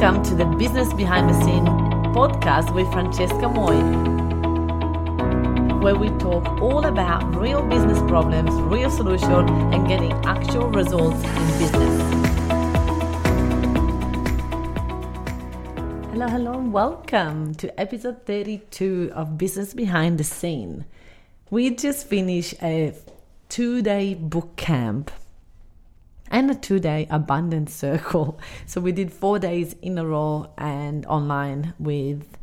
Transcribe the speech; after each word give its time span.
Welcome 0.00 0.22
to 0.30 0.34
the 0.34 0.46
Business 0.46 0.90
Behind 0.94 1.28
the 1.28 1.34
Scene 1.44 1.66
podcast 2.16 2.74
with 2.74 2.90
Francesca 2.90 3.46
Moy, 3.46 3.76
where 5.80 5.94
we 5.94 6.08
talk 6.18 6.46
all 6.62 6.86
about 6.86 7.36
real 7.36 7.60
business 7.68 7.98
problems, 8.08 8.50
real 8.62 8.90
solutions, 8.90 9.50
and 9.74 9.86
getting 9.86 10.12
actual 10.24 10.70
results 10.70 11.22
in 11.22 11.58
business. 11.58 12.02
Hello, 16.12 16.28
hello, 16.28 16.54
and 16.54 16.72
welcome 16.72 17.54
to 17.56 17.78
episode 17.78 18.24
32 18.24 19.12
of 19.14 19.36
Business 19.36 19.74
Behind 19.74 20.16
the 20.16 20.24
Scene. 20.24 20.86
We 21.50 21.76
just 21.76 22.06
finished 22.06 22.54
a 22.62 22.94
two 23.50 23.82
day 23.82 24.14
boot 24.14 24.56
camp 24.56 25.10
and 26.30 26.50
a 26.50 26.54
two 26.54 26.78
day 26.78 27.06
abundance 27.10 27.74
circle. 27.74 28.38
So 28.66 28.80
we 28.80 28.92
did 28.92 29.12
four 29.12 29.38
days 29.38 29.74
in 29.82 29.98
a 29.98 30.06
row 30.06 30.52
and 30.56 31.04
online 31.06 31.74
with 31.78 32.38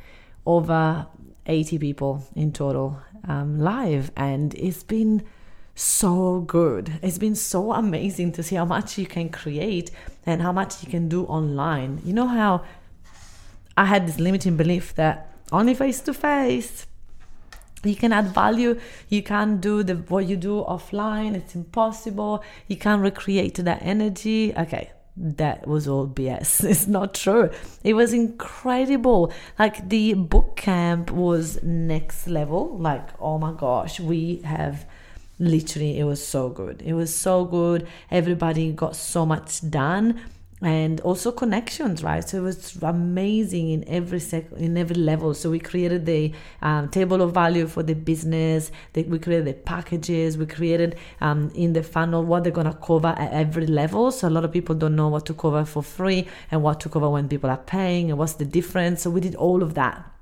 over 0.45 1.07
80 1.45 1.79
people 1.79 2.27
in 2.35 2.51
total 2.51 2.99
um, 3.27 3.59
live. 3.59 4.11
And 4.15 4.53
it's 4.55 4.83
been 4.83 5.23
so 5.75 6.41
good. 6.41 6.99
It's 7.01 7.17
been 7.17 7.35
so 7.35 7.71
amazing 7.71 8.31
to 8.33 8.43
see 8.43 8.55
how 8.55 8.65
much 8.65 8.97
you 8.97 9.05
can 9.05 9.29
create 9.29 9.91
and 10.25 10.41
how 10.41 10.51
much 10.51 10.83
you 10.83 10.89
can 10.89 11.07
do 11.07 11.25
online. 11.25 12.01
You 12.03 12.13
know 12.13 12.27
how 12.27 12.63
I 13.77 13.85
had 13.85 14.07
this 14.07 14.19
limiting 14.19 14.57
belief 14.57 14.95
that 14.95 15.31
only 15.51 15.73
face 15.73 16.01
to 16.01 16.13
face 16.13 16.87
you 17.87 17.95
can 17.95 18.11
add 18.11 18.27
value 18.27 18.79
you 19.09 19.21
can't 19.21 19.61
do 19.61 19.83
the 19.83 19.95
what 19.95 20.25
you 20.25 20.35
do 20.35 20.63
offline 20.63 21.35
it's 21.35 21.55
impossible 21.55 22.43
you 22.67 22.75
can't 22.75 23.01
recreate 23.01 23.55
that 23.55 23.81
energy 23.81 24.53
okay 24.57 24.91
that 25.17 25.67
was 25.67 25.87
all 25.87 26.07
BS. 26.07 26.63
It's 26.69 26.87
not 26.87 27.15
true. 27.15 27.49
It 27.83 27.95
was 27.95 28.13
incredible. 28.13 29.33
Like 29.57 29.89
the 29.89 30.13
boot 30.13 30.55
camp 30.55 31.11
was 31.11 31.61
next 31.63 32.27
level. 32.27 32.77
Like, 32.77 33.09
oh 33.19 33.39
my 33.39 33.53
gosh, 33.53 33.99
we 33.99 34.41
have 34.43 34.85
literally, 35.39 35.99
it 35.99 36.03
was 36.03 36.25
so 36.25 36.49
good. 36.49 36.81
It 36.83 36.93
was 36.93 37.13
so 37.13 37.45
good. 37.45 37.87
Everybody 38.11 38.71
got 38.71 38.95
so 38.95 39.25
much 39.25 39.67
done 39.69 40.21
and 40.61 40.99
also 41.01 41.31
connections 41.31 42.03
right? 42.03 42.27
So 42.27 42.37
it 42.37 42.41
was 42.41 42.75
amazing 42.81 43.69
in 43.69 43.87
every 43.87 44.19
sec 44.19 44.51
in 44.53 44.77
every 44.77 44.95
level. 44.95 45.33
So 45.33 45.49
we 45.49 45.59
created 45.59 46.05
the 46.05 46.33
um, 46.61 46.89
table 46.89 47.21
of 47.21 47.33
value 47.33 47.67
for 47.67 47.83
the 47.83 47.93
business. 47.93 48.71
The, 48.93 49.03
we 49.03 49.19
created 49.19 49.45
the 49.45 49.53
packages. 49.53 50.37
We 50.37 50.45
created 50.47 50.95
um, 51.21 51.51
in 51.53 51.73
the 51.73 51.83
funnel 51.83 52.23
what 52.23 52.43
they're 52.43 52.51
going 52.51 52.71
to 52.71 52.77
cover 52.77 53.09
at 53.09 53.31
every 53.31 53.67
level. 53.67 54.11
So 54.11 54.27
a 54.27 54.31
lot 54.31 54.45
of 54.45 54.51
people 54.51 54.75
don't 54.75 54.95
know 54.95 55.09
what 55.09 55.25
to 55.27 55.33
cover 55.33 55.63
for 55.65 55.83
free 55.83 56.27
and 56.49 56.63
what 56.63 56.79
to 56.81 56.89
cover 56.89 57.09
when 57.09 57.27
people 57.27 57.49
are 57.49 57.57
paying 57.57 58.09
and 58.09 58.17
what's 58.17 58.33
the 58.33 58.45
difference. 58.45 59.03
So 59.03 59.09
we 59.11 59.21
did 59.21 59.35
all 59.35 59.61
of 59.61 59.75
that 59.75 60.16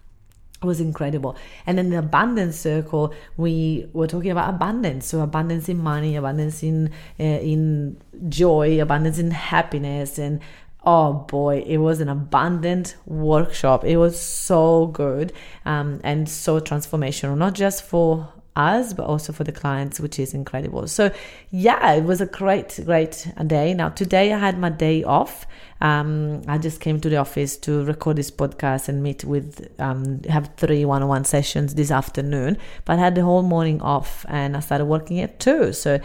was 0.65 0.79
incredible. 0.79 1.37
And 1.65 1.77
then 1.77 1.89
the 1.89 1.99
abundance 1.99 2.57
circle, 2.57 3.13
we 3.37 3.87
were 3.93 4.07
talking 4.07 4.31
about 4.31 4.49
abundance. 4.49 5.07
So 5.07 5.21
abundance 5.21 5.69
in 5.69 5.77
money, 5.77 6.15
abundance 6.15 6.63
in 6.63 6.91
uh, 7.19 7.23
in 7.23 7.97
joy, 8.29 8.81
abundance 8.81 9.19
in 9.19 9.31
happiness, 9.31 10.17
and 10.17 10.41
oh 10.85 11.13
boy, 11.13 11.63
it 11.65 11.77
was 11.77 11.99
an 11.99 12.09
abundant 12.09 12.95
workshop. 13.05 13.83
It 13.83 13.97
was 13.97 14.19
so 14.19 14.87
good 14.87 15.33
um, 15.65 15.99
and 16.03 16.29
so 16.29 16.59
transformational, 16.59 17.37
not 17.37 17.53
just 17.53 17.83
for 17.83 18.31
us, 18.55 18.93
but 18.93 19.05
also 19.05 19.33
for 19.33 19.43
the 19.43 19.51
clients, 19.51 19.99
which 19.99 20.19
is 20.19 20.33
incredible. 20.33 20.87
So, 20.87 21.11
yeah, 21.51 21.93
it 21.93 22.03
was 22.03 22.21
a 22.21 22.25
great, 22.25 22.79
great 22.85 23.27
day. 23.47 23.73
Now, 23.73 23.89
today 23.89 24.33
I 24.33 24.39
had 24.39 24.57
my 24.57 24.69
day 24.69 25.03
off. 25.03 25.45
Um, 25.81 26.41
I 26.47 26.57
just 26.57 26.79
came 26.79 27.01
to 27.01 27.09
the 27.09 27.17
office 27.17 27.57
to 27.57 27.83
record 27.83 28.15
this 28.15 28.31
podcast 28.31 28.87
and 28.87 29.03
meet 29.03 29.23
with, 29.23 29.69
um, 29.79 30.21
have 30.29 30.51
three 30.57 30.85
one 30.85 31.03
on 31.03 31.09
one 31.09 31.25
sessions 31.25 31.75
this 31.75 31.91
afternoon, 31.91 32.57
but 32.85 32.97
I 32.97 33.01
had 33.01 33.15
the 33.15 33.23
whole 33.23 33.43
morning 33.43 33.81
off 33.81 34.25
and 34.29 34.55
I 34.55 34.61
started 34.61 34.85
working 34.85 35.19
at 35.19 35.39
two. 35.39 35.73
So, 35.73 35.99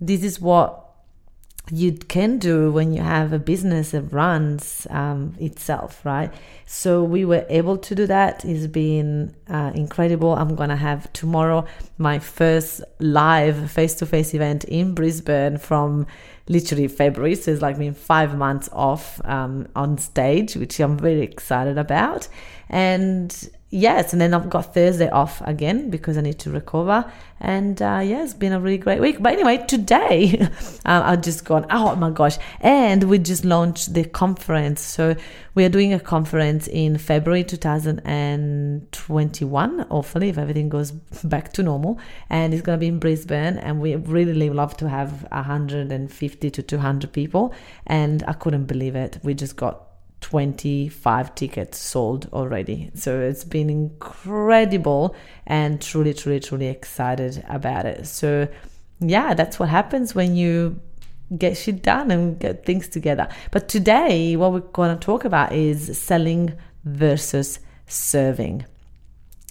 this 0.00 0.22
is 0.22 0.40
what 0.40 0.83
you 1.70 1.92
can 1.92 2.38
do 2.38 2.70
when 2.70 2.92
you 2.92 3.00
have 3.00 3.32
a 3.32 3.38
business 3.38 3.92
that 3.92 4.02
runs 4.12 4.86
um, 4.90 5.34
itself, 5.40 6.04
right? 6.04 6.32
So 6.66 7.02
we 7.02 7.24
were 7.24 7.46
able 7.48 7.78
to 7.78 7.94
do 7.94 8.06
that. 8.06 8.44
It's 8.44 8.66
been 8.66 9.34
uh, 9.48 9.72
incredible. 9.74 10.34
I'm 10.34 10.56
gonna 10.56 10.76
have 10.76 11.10
tomorrow 11.14 11.64
my 11.96 12.18
first 12.18 12.82
live 12.98 13.70
face-to-face 13.70 14.34
event 14.34 14.64
in 14.64 14.94
Brisbane 14.94 15.56
from 15.56 16.06
literally 16.48 16.86
February. 16.86 17.34
So 17.34 17.52
it's 17.52 17.62
like 17.62 17.78
been 17.78 17.94
five 17.94 18.36
months 18.36 18.68
off 18.72 19.20
um, 19.24 19.66
on 19.74 19.96
stage, 19.96 20.56
which 20.56 20.78
I'm 20.80 20.98
very 20.98 21.22
excited 21.22 21.78
about. 21.78 22.28
And 22.68 23.48
yes, 23.70 24.12
and 24.12 24.20
then 24.20 24.34
I've 24.34 24.48
got 24.48 24.72
Thursday 24.74 25.08
off 25.08 25.42
again 25.44 25.90
because 25.90 26.16
I 26.16 26.20
need 26.20 26.38
to 26.40 26.50
recover. 26.50 27.10
And 27.40 27.82
uh, 27.82 28.00
yeah, 28.02 28.22
it's 28.22 28.32
been 28.32 28.52
a 28.52 28.60
really 28.60 28.78
great 28.78 29.00
week. 29.00 29.20
But 29.20 29.32
anyway, 29.34 29.64
today 29.66 30.38
uh, 30.86 31.02
I've 31.04 31.22
just 31.22 31.44
gone, 31.44 31.66
oh 31.70 31.96
my 31.96 32.10
gosh. 32.10 32.38
And 32.60 33.02
we 33.04 33.18
just 33.18 33.44
launched 33.44 33.92
the 33.92 34.04
conference. 34.04 34.80
So 34.80 35.16
we 35.54 35.64
are 35.64 35.68
doing 35.68 35.92
a 35.92 36.00
conference 36.00 36.68
in 36.68 36.96
February 36.98 37.44
2021, 37.44 39.78
hopefully, 39.78 40.28
if 40.28 40.38
everything 40.38 40.68
goes 40.68 40.92
back 40.92 41.52
to 41.54 41.62
normal. 41.62 41.98
And 42.30 42.54
it's 42.54 42.62
going 42.62 42.78
to 42.78 42.80
be 42.80 42.88
in 42.88 42.98
Brisbane. 42.98 43.58
And 43.58 43.80
we 43.80 43.96
really 43.96 44.50
love 44.50 44.76
to 44.78 44.88
have 44.88 45.26
150 45.32 46.50
to 46.50 46.62
200 46.62 47.12
people. 47.12 47.54
And 47.86 48.24
I 48.26 48.32
couldn't 48.32 48.64
believe 48.66 48.96
it. 48.96 49.18
We 49.22 49.34
just 49.34 49.56
got 49.56 49.93
25 50.24 51.34
tickets 51.34 51.76
sold 51.76 52.30
already. 52.32 52.90
So 52.94 53.20
it's 53.20 53.44
been 53.44 53.68
incredible 53.68 55.14
and 55.46 55.82
truly, 55.82 56.14
truly, 56.14 56.40
truly 56.40 56.68
excited 56.68 57.44
about 57.46 57.84
it. 57.84 58.06
So, 58.06 58.48
yeah, 59.00 59.34
that's 59.34 59.58
what 59.58 59.68
happens 59.68 60.14
when 60.14 60.34
you 60.34 60.80
get 61.36 61.58
shit 61.58 61.82
done 61.82 62.10
and 62.10 62.40
get 62.40 62.64
things 62.64 62.88
together. 62.88 63.28
But 63.50 63.68
today, 63.68 64.34
what 64.36 64.52
we're 64.52 64.60
going 64.60 64.98
to 64.98 65.04
talk 65.04 65.26
about 65.26 65.52
is 65.52 65.98
selling 65.98 66.54
versus 66.86 67.58
serving 67.86 68.64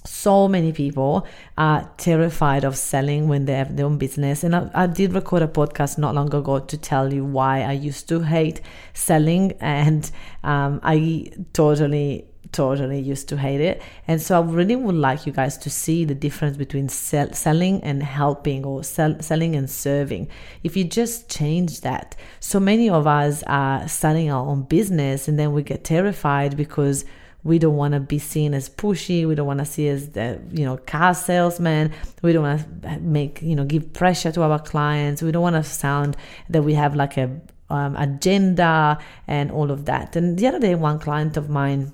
so 0.06 0.48
many 0.48 0.72
people 0.72 1.26
are 1.58 1.90
terrified 1.98 2.64
of 2.64 2.78
selling 2.78 3.28
when 3.28 3.46
they 3.46 3.54
have 3.54 3.76
their 3.76 3.86
own 3.86 3.98
business. 3.98 4.44
And 4.44 4.56
I, 4.56 4.70
I, 4.74 4.88
did 4.88 5.14
record 5.14 5.42
a 5.42 5.48
podcast 5.48 5.98
not 5.98 6.16
long 6.16 6.34
ago 6.34 6.60
to 6.60 6.78
tell 6.78 7.14
you 7.14 7.24
why 7.24 7.62
I 7.62 7.72
used 7.74 8.10
to 8.10 8.22
hate 8.22 8.62
selling, 8.94 9.54
and 9.60 10.10
um, 10.44 10.80
I 10.84 11.28
totally 11.54 12.28
totally 12.54 13.00
used 13.00 13.28
to 13.30 13.38
hate 13.38 13.60
it. 13.60 13.82
And 14.08 14.22
so 14.22 14.40
I 14.40 14.46
really 14.46 14.76
would 14.76 14.96
like 14.96 15.26
you 15.26 15.34
guys 15.34 15.58
to 15.58 15.70
see 15.70 16.06
the 16.06 16.16
difference 16.16 16.56
between 16.56 16.88
sell, 16.88 17.34
selling 17.34 17.84
and 17.84 18.02
helping 18.02 18.64
or 18.64 18.84
sell, 18.84 19.20
selling 19.22 19.56
and 19.56 19.70
serving. 19.70 20.30
If 20.64 20.78
you 20.78 20.84
just 20.84 21.30
change 21.30 21.82
that, 21.82 22.16
so 22.40 22.60
many 22.60 22.90
of 22.90 23.08
us 23.08 23.44
are 23.48 23.88
starting 23.88 24.32
our 24.32 24.46
own 24.46 24.64
business 24.64 25.28
and 25.28 25.38
then 25.38 25.52
we 25.52 25.64
get 25.64 25.84
terrified 25.84 26.56
because 26.56 27.04
we 27.44 27.60
don't 27.60 27.76
want 27.76 27.94
to 27.94 28.00
be 28.00 28.20
seen 28.20 28.54
as 28.54 28.70
pushy 28.70 29.28
we 29.28 29.36
don't 29.36 29.48
want 29.48 29.60
to 29.60 29.66
see 29.66 29.88
as 29.88 30.10
the 30.10 30.40
you 30.52 30.64
know 30.64 30.78
car 30.78 31.14
salesman 31.14 31.92
we 32.22 32.34
don't 32.34 32.44
want 32.44 32.82
to 32.84 33.00
make 33.00 33.42
you 33.42 33.56
know 33.56 33.66
give 33.66 33.94
pressure 33.94 34.32
to 34.32 34.42
our 34.42 34.60
clients 34.60 35.22
we 35.22 35.32
don't 35.32 35.44
want 35.44 35.56
to 35.56 35.64
sound 35.64 36.16
that 36.50 36.64
we 36.64 36.74
have 36.74 36.96
like 36.96 37.18
a 37.18 37.30
um, 37.70 37.96
agenda 37.96 38.98
and 39.28 39.52
all 39.52 39.72
of 39.72 39.86
that 39.86 40.16
and 40.16 40.38
the 40.38 40.48
other 40.48 40.60
day 40.60 40.76
one 40.76 41.00
client 41.00 41.38
of 41.38 41.50
mine 41.50 41.92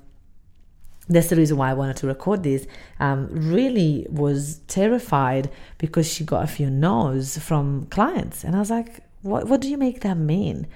that's 1.10 1.26
the 1.26 1.36
reason 1.36 1.56
why 1.56 1.70
I 1.70 1.74
wanted 1.74 1.96
to 1.98 2.06
record 2.06 2.44
this. 2.44 2.66
Um, 3.00 3.28
really 3.32 4.06
was 4.08 4.60
terrified 4.68 5.50
because 5.76 6.10
she 6.10 6.24
got 6.24 6.44
a 6.44 6.46
few 6.46 6.70
no's 6.70 7.36
from 7.36 7.86
clients, 7.86 8.44
and 8.44 8.54
I 8.54 8.60
was 8.60 8.70
like, 8.70 9.00
"What? 9.22 9.48
What 9.48 9.60
do 9.60 9.68
you 9.68 9.76
make 9.76 10.00
that 10.02 10.16
mean? 10.16 10.68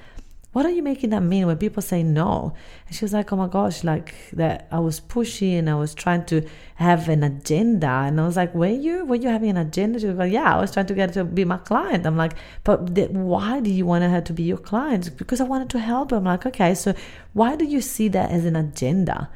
What 0.54 0.64
are 0.64 0.70
you 0.70 0.84
making 0.84 1.10
that 1.10 1.20
mean 1.20 1.48
when 1.48 1.58
people 1.58 1.82
say 1.82 2.04
no? 2.04 2.54
And 2.86 2.94
she 2.94 3.04
was 3.04 3.12
like, 3.12 3.32
oh 3.32 3.36
my 3.36 3.48
gosh, 3.48 3.82
like 3.82 4.14
that 4.34 4.68
I 4.70 4.78
was 4.78 5.00
pushy 5.00 5.58
and 5.58 5.68
I 5.68 5.74
was 5.74 5.94
trying 5.94 6.24
to 6.26 6.48
have 6.76 7.08
an 7.08 7.24
agenda. 7.24 7.88
And 7.88 8.20
I 8.20 8.24
was 8.24 8.36
like, 8.36 8.54
were 8.54 8.68
you? 8.68 9.04
Were 9.04 9.16
you 9.16 9.28
having 9.28 9.50
an 9.50 9.56
agenda? 9.56 9.98
She 9.98 10.06
was 10.06 10.16
like, 10.16 10.32
yeah, 10.32 10.56
I 10.56 10.60
was 10.60 10.70
trying 10.70 10.86
to 10.86 10.94
get 10.94 11.12
her 11.16 11.22
to 11.22 11.24
be 11.24 11.44
my 11.44 11.56
client. 11.56 12.06
I'm 12.06 12.16
like, 12.16 12.34
but 12.62 12.94
th- 12.94 13.10
why 13.10 13.58
do 13.58 13.68
you 13.68 13.84
want 13.84 14.04
her 14.04 14.20
to 14.20 14.32
be 14.32 14.44
your 14.44 14.58
client? 14.58 15.16
Because 15.16 15.40
I 15.40 15.44
wanted 15.44 15.70
to 15.70 15.80
help 15.80 16.12
her. 16.12 16.18
I'm 16.18 16.24
like, 16.24 16.46
okay, 16.46 16.72
so 16.76 16.94
why 17.32 17.56
do 17.56 17.64
you 17.64 17.80
see 17.80 18.06
that 18.08 18.30
as 18.30 18.44
an 18.44 18.54
agenda? 18.54 19.28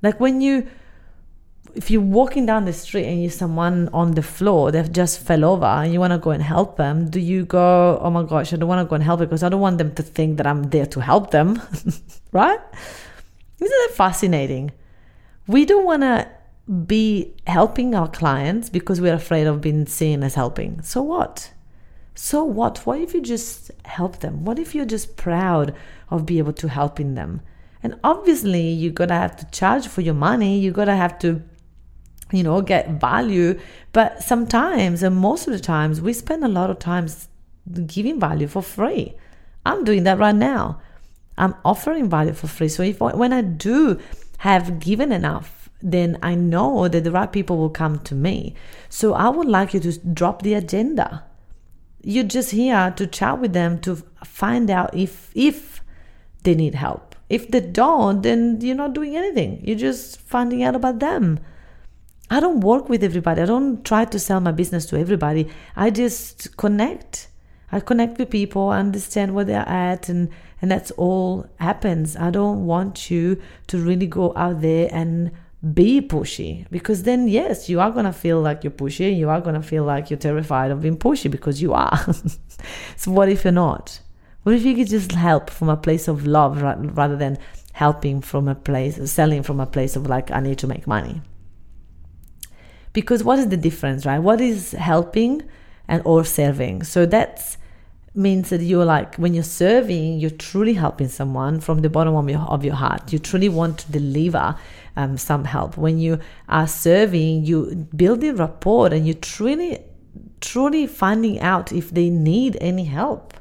Like 0.00 0.18
when 0.18 0.40
you 0.40 0.66
if 1.76 1.90
you're 1.90 2.00
walking 2.00 2.46
down 2.46 2.64
the 2.64 2.72
street 2.72 3.04
and 3.04 3.22
you 3.22 3.28
someone 3.28 3.88
on 3.92 4.12
the 4.12 4.22
floor 4.22 4.70
they've 4.70 4.92
just 4.92 5.20
fell 5.20 5.44
over 5.44 5.66
and 5.66 5.92
you 5.92 6.00
want 6.00 6.12
to 6.12 6.18
go 6.18 6.30
and 6.30 6.42
help 6.42 6.76
them 6.76 7.10
do 7.10 7.20
you 7.20 7.44
go 7.44 7.98
oh 8.00 8.10
my 8.10 8.22
gosh 8.22 8.52
i 8.52 8.56
don't 8.56 8.68
want 8.68 8.84
to 8.84 8.88
go 8.88 8.94
and 8.94 9.04
help 9.04 9.20
because 9.20 9.42
i 9.42 9.48
don't 9.48 9.60
want 9.60 9.78
them 9.78 9.92
to 9.94 10.02
think 10.02 10.36
that 10.36 10.46
i'm 10.46 10.64
there 10.64 10.86
to 10.86 11.00
help 11.00 11.30
them 11.30 11.60
right? 12.34 12.60
Isn't 13.60 13.88
that 13.88 13.92
fascinating? 13.94 14.72
We 15.46 15.64
don't 15.64 15.86
want 15.86 16.02
to 16.02 16.28
be 16.86 17.34
helping 17.46 17.94
our 17.94 18.08
clients 18.08 18.68
because 18.68 19.00
we're 19.00 19.14
afraid 19.14 19.46
of 19.46 19.62
being 19.62 19.86
seen 19.86 20.22
as 20.22 20.34
helping. 20.34 20.82
So 20.82 21.00
what? 21.00 21.52
So 22.14 22.44
what? 22.44 22.78
What 22.84 23.00
if 23.00 23.14
you 23.14 23.22
just 23.22 23.70
help 23.84 24.18
them? 24.18 24.44
What 24.44 24.58
if 24.58 24.74
you're 24.74 24.84
just 24.84 25.16
proud 25.16 25.74
of 26.10 26.26
being 26.26 26.38
able 26.38 26.52
to 26.54 26.68
helping 26.68 27.14
them? 27.14 27.40
And 27.82 27.98
obviously, 28.02 28.68
you're 28.68 28.92
gonna 28.92 29.18
have 29.18 29.36
to 29.36 29.50
charge 29.50 29.86
for 29.86 30.00
your 30.00 30.14
money. 30.14 30.58
You're 30.58 30.72
gonna 30.72 30.96
have 30.96 31.18
to, 31.20 31.42
you 32.34 32.42
know, 32.42 32.60
get 32.60 33.00
value. 33.00 33.58
But 33.92 34.22
sometimes, 34.22 35.02
and 35.02 35.16
most 35.16 35.46
of 35.46 35.52
the 35.52 35.60
times, 35.60 36.00
we 36.00 36.12
spend 36.12 36.44
a 36.44 36.48
lot 36.48 36.70
of 36.70 36.78
times 36.78 37.28
giving 37.86 38.20
value 38.20 38.46
for 38.46 38.62
free. 38.62 39.14
I'm 39.64 39.84
doing 39.84 40.04
that 40.04 40.18
right 40.18 40.34
now. 40.34 40.80
I'm 41.36 41.54
offering 41.64 42.08
value 42.08 42.32
for 42.32 42.46
free. 42.46 42.68
So 42.68 42.82
if 42.82 43.00
when 43.00 43.32
I 43.32 43.42
do 43.42 43.98
have 44.38 44.78
given 44.78 45.10
enough, 45.10 45.68
then 45.82 46.18
I 46.22 46.34
know 46.34 46.88
that 46.88 47.04
the 47.04 47.10
right 47.10 47.30
people 47.30 47.56
will 47.56 47.70
come 47.70 47.98
to 48.00 48.14
me. 48.14 48.54
So 48.88 49.14
I 49.14 49.28
would 49.28 49.48
like 49.48 49.74
you 49.74 49.80
to 49.80 49.98
drop 49.98 50.42
the 50.42 50.54
agenda. 50.54 51.24
You're 52.02 52.24
just 52.24 52.50
here 52.50 52.92
to 52.96 53.06
chat 53.06 53.38
with 53.38 53.52
them 53.52 53.80
to 53.80 53.96
find 54.24 54.70
out 54.70 54.94
if 54.94 55.30
if 55.34 55.82
they 56.42 56.54
need 56.54 56.74
help. 56.74 57.14
If 57.28 57.48
they 57.48 57.60
don't, 57.60 58.22
then 58.22 58.60
you're 58.60 58.76
not 58.76 58.92
doing 58.92 59.16
anything. 59.16 59.62
You're 59.64 59.78
just 59.78 60.20
finding 60.20 60.62
out 60.62 60.76
about 60.76 61.00
them. 61.00 61.40
I 62.34 62.40
don't 62.40 62.62
work 62.62 62.88
with 62.88 63.04
everybody. 63.04 63.42
I 63.42 63.46
don't 63.46 63.84
try 63.84 64.04
to 64.06 64.18
sell 64.18 64.40
my 64.40 64.50
business 64.50 64.86
to 64.86 64.98
everybody. 64.98 65.48
I 65.76 65.90
just 65.90 66.56
connect. 66.56 67.28
I 67.70 67.78
connect 67.78 68.18
with 68.18 68.28
people, 68.28 68.70
understand 68.70 69.36
where 69.36 69.44
they're 69.44 69.68
at, 69.68 70.08
and 70.08 70.30
and 70.60 70.68
that's 70.68 70.90
all 70.92 71.46
happens. 71.60 72.16
I 72.16 72.30
don't 72.30 72.66
want 72.66 73.08
you 73.08 73.40
to 73.68 73.78
really 73.78 74.08
go 74.08 74.32
out 74.34 74.62
there 74.62 74.88
and 74.90 75.30
be 75.72 76.00
pushy 76.00 76.66
because 76.72 77.04
then 77.04 77.26
yes 77.26 77.70
you 77.70 77.80
are 77.80 77.90
going 77.90 78.04
to 78.04 78.12
feel 78.12 78.38
like 78.38 78.62
you're 78.62 78.70
pushy 78.70 79.16
you 79.16 79.30
are 79.30 79.40
going 79.40 79.54
to 79.54 79.62
feel 79.62 79.82
like 79.82 80.10
you're 80.10 80.18
terrified 80.18 80.70
of 80.70 80.82
being 80.82 80.98
pushy 80.98 81.30
because 81.30 81.62
you 81.62 81.72
are 81.72 81.98
so 82.98 83.10
what 83.10 83.30
if 83.30 83.44
you're 83.44 83.60
not 83.66 83.98
what 84.42 84.54
if 84.54 84.62
you 84.62 84.74
could 84.74 84.88
just 84.88 85.12
help 85.12 85.48
from 85.48 85.70
a 85.70 85.76
place 85.76 86.06
of 86.06 86.26
love 86.26 86.60
rather 86.60 87.16
than 87.16 87.38
helping 87.72 88.20
from 88.20 88.46
a 88.46 88.54
place 88.54 89.10
selling 89.10 89.42
from 89.42 89.58
a 89.58 89.64
place 89.64 89.96
of 89.96 90.06
like 90.06 90.30
i 90.30 90.38
need 90.38 90.58
to 90.58 90.66
make 90.66 90.86
money 90.86 91.22
because 92.94 93.22
what 93.22 93.38
is 93.38 93.48
the 93.48 93.58
difference 93.58 94.06
right? 94.06 94.20
What 94.20 94.40
is 94.40 94.72
helping 94.72 95.42
and 95.86 96.00
or 96.06 96.24
serving? 96.24 96.84
So 96.84 97.04
that's 97.04 97.58
means 98.16 98.50
that 98.50 98.62
you're 98.62 98.84
like 98.84 99.16
when 99.16 99.34
you're 99.34 99.42
serving 99.42 100.20
you're 100.20 100.30
truly 100.30 100.72
helping 100.72 101.08
someone 101.08 101.58
from 101.58 101.80
the 101.80 101.90
bottom 101.90 102.14
of 102.14 102.30
your, 102.30 102.40
of 102.42 102.64
your 102.64 102.74
heart. 102.74 103.12
You 103.12 103.18
truly 103.18 103.48
want 103.48 103.78
to 103.80 103.92
deliver 103.92 104.56
um, 104.96 105.18
some 105.18 105.44
help. 105.44 105.76
When 105.76 105.98
you 105.98 106.20
are 106.48 106.68
serving 106.68 107.44
you 107.44 107.88
building 107.94 108.36
rapport 108.36 108.94
and 108.94 109.06
you 109.06 109.14
truly 109.14 109.80
truly 110.40 110.86
finding 110.86 111.40
out 111.40 111.72
if 111.72 111.90
they 111.90 112.08
need 112.08 112.56
any 112.60 112.84
help. 112.84 113.34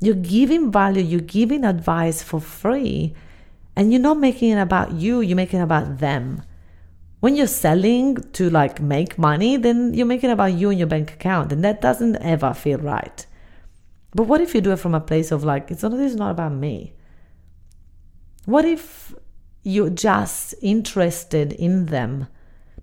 You're 0.00 0.14
giving 0.14 0.72
value 0.72 1.02
you're 1.02 1.20
giving 1.20 1.64
advice 1.64 2.22
for 2.22 2.40
free 2.40 3.14
and 3.76 3.92
you're 3.92 4.00
not 4.00 4.18
making 4.18 4.50
it 4.52 4.60
about 4.60 4.92
you 4.92 5.20
you're 5.20 5.36
making 5.36 5.60
it 5.60 5.64
about 5.64 5.98
them 5.98 6.42
when 7.20 7.34
you're 7.34 7.46
selling 7.46 8.16
to 8.32 8.48
like 8.50 8.80
make 8.80 9.18
money 9.18 9.56
then 9.56 9.92
you're 9.94 10.06
making 10.06 10.30
about 10.30 10.52
you 10.52 10.70
and 10.70 10.78
your 10.78 10.88
bank 10.88 11.12
account 11.12 11.52
and 11.52 11.64
that 11.64 11.80
doesn't 11.80 12.16
ever 12.16 12.54
feel 12.54 12.78
right 12.78 13.26
but 14.14 14.24
what 14.24 14.40
if 14.40 14.54
you 14.54 14.60
do 14.60 14.72
it 14.72 14.78
from 14.78 14.94
a 14.94 15.00
place 15.00 15.30
of 15.30 15.44
like, 15.44 15.70
it's 15.70 15.82
not, 15.82 15.92
this 15.92 16.12
is 16.12 16.16
not 16.16 16.30
about 16.30 16.52
me? 16.52 16.94
What 18.46 18.64
if 18.64 19.14
you're 19.62 19.90
just 19.90 20.54
interested 20.62 21.52
in 21.52 21.86
them 21.86 22.28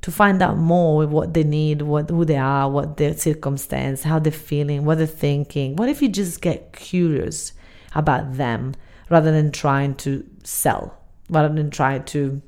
to 0.02 0.12
find 0.12 0.42
out 0.42 0.58
more 0.58 1.08
what 1.08 1.34
they 1.34 1.44
need, 1.44 1.82
what 1.82 2.12
who 2.12 2.26
they 2.26 2.38
are, 2.38 2.70
what 2.70 2.98
their 2.98 3.18
circumstance, 3.18 4.04
how 4.04 4.20
they're 4.20 4.32
feeling, 4.32 4.86
what 4.86 5.00
they're 5.00 5.08
thinking? 5.08 5.76
What 5.76 5.90
if 5.90 6.02
you 6.02 6.10
just 6.10 6.42
get 6.42 6.74
curious 6.74 7.54
about 7.96 8.36
them 8.36 8.76
rather 9.10 9.32
than 9.32 9.52
trying 9.52 9.96
to 9.96 10.24
sell, 10.44 10.96
rather 11.30 11.54
than 11.54 11.72
trying 11.72 12.04
to 12.06 12.42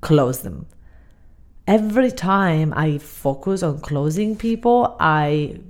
close 0.00 0.42
them? 0.42 0.66
Every 1.68 2.10
time 2.10 2.72
I 2.74 2.96
focus 2.96 3.62
on 3.62 3.80
closing 3.80 4.36
people, 4.36 4.96
I 4.98 5.60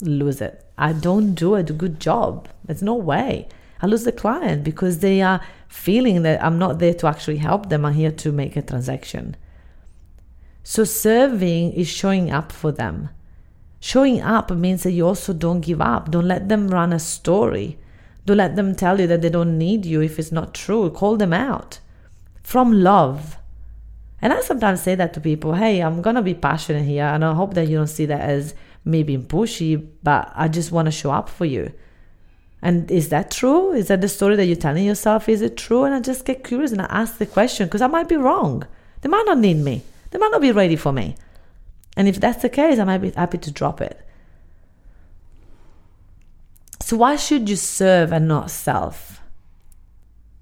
lose 0.00 0.40
it. 0.40 0.64
I 0.78 0.92
don't 0.92 1.34
do 1.34 1.56
a 1.56 1.64
good 1.64 1.98
job. 1.98 2.48
There's 2.64 2.80
no 2.80 2.94
way. 2.94 3.48
I 3.82 3.86
lose 3.86 4.04
the 4.04 4.12
client 4.12 4.62
because 4.62 5.00
they 5.00 5.20
are 5.20 5.40
feeling 5.66 6.22
that 6.22 6.44
I'm 6.44 6.60
not 6.60 6.78
there 6.78 6.94
to 6.94 7.08
actually 7.08 7.38
help 7.38 7.70
them. 7.70 7.84
I'm 7.84 7.94
here 7.94 8.12
to 8.12 8.30
make 8.30 8.54
a 8.54 8.62
transaction. 8.62 9.36
So 10.62 10.84
serving 10.84 11.72
is 11.72 11.88
showing 11.88 12.30
up 12.30 12.52
for 12.52 12.70
them. 12.70 13.08
Showing 13.80 14.20
up 14.20 14.52
means 14.52 14.84
that 14.84 14.92
you 14.92 15.08
also 15.08 15.32
don't 15.32 15.60
give 15.60 15.80
up. 15.80 16.12
Don't 16.12 16.28
let 16.28 16.48
them 16.48 16.68
run 16.68 16.92
a 16.92 17.00
story. 17.00 17.80
Don't 18.26 18.36
let 18.36 18.54
them 18.54 18.76
tell 18.76 19.00
you 19.00 19.08
that 19.08 19.22
they 19.22 19.30
don't 19.30 19.58
need 19.58 19.84
you 19.84 20.02
if 20.02 20.20
it's 20.20 20.30
not 20.30 20.54
true. 20.54 20.88
Call 20.88 21.16
them 21.16 21.32
out 21.32 21.80
from 22.44 22.70
love. 22.70 23.37
And 24.20 24.32
I 24.32 24.40
sometimes 24.40 24.82
say 24.82 24.94
that 24.94 25.14
to 25.14 25.20
people 25.20 25.54
hey, 25.54 25.80
I'm 25.80 26.02
going 26.02 26.16
to 26.16 26.22
be 26.22 26.34
passionate 26.34 26.84
here, 26.84 27.04
and 27.04 27.24
I 27.24 27.34
hope 27.34 27.54
that 27.54 27.68
you 27.68 27.76
don't 27.76 27.86
see 27.86 28.06
that 28.06 28.20
as 28.20 28.54
me 28.84 29.02
being 29.02 29.24
pushy, 29.24 29.88
but 30.02 30.32
I 30.34 30.48
just 30.48 30.72
want 30.72 30.86
to 30.86 30.92
show 30.92 31.10
up 31.10 31.28
for 31.28 31.44
you. 31.44 31.72
And 32.60 32.90
is 32.90 33.10
that 33.10 33.30
true? 33.30 33.72
Is 33.72 33.88
that 33.88 34.00
the 34.00 34.08
story 34.08 34.34
that 34.36 34.46
you're 34.46 34.56
telling 34.56 34.84
yourself? 34.84 35.28
Is 35.28 35.42
it 35.42 35.56
true? 35.56 35.84
And 35.84 35.94
I 35.94 36.00
just 36.00 36.24
get 36.24 36.42
curious 36.42 36.72
and 36.72 36.82
I 36.82 36.86
ask 36.86 37.18
the 37.18 37.26
question 37.26 37.66
because 37.66 37.82
I 37.82 37.86
might 37.86 38.08
be 38.08 38.16
wrong. 38.16 38.66
They 39.00 39.08
might 39.08 39.26
not 39.26 39.38
need 39.38 39.58
me. 39.58 39.82
They 40.10 40.18
might 40.18 40.32
not 40.32 40.40
be 40.40 40.50
ready 40.50 40.74
for 40.74 40.92
me. 40.92 41.14
And 41.96 42.08
if 42.08 42.18
that's 42.18 42.42
the 42.42 42.48
case, 42.48 42.78
I 42.78 42.84
might 42.84 42.98
be 42.98 43.10
happy 43.10 43.38
to 43.38 43.50
drop 43.52 43.80
it. 43.80 44.00
So, 46.80 46.96
why 46.96 47.16
should 47.16 47.48
you 47.48 47.56
serve 47.56 48.12
and 48.12 48.26
not 48.26 48.50
self? 48.50 49.20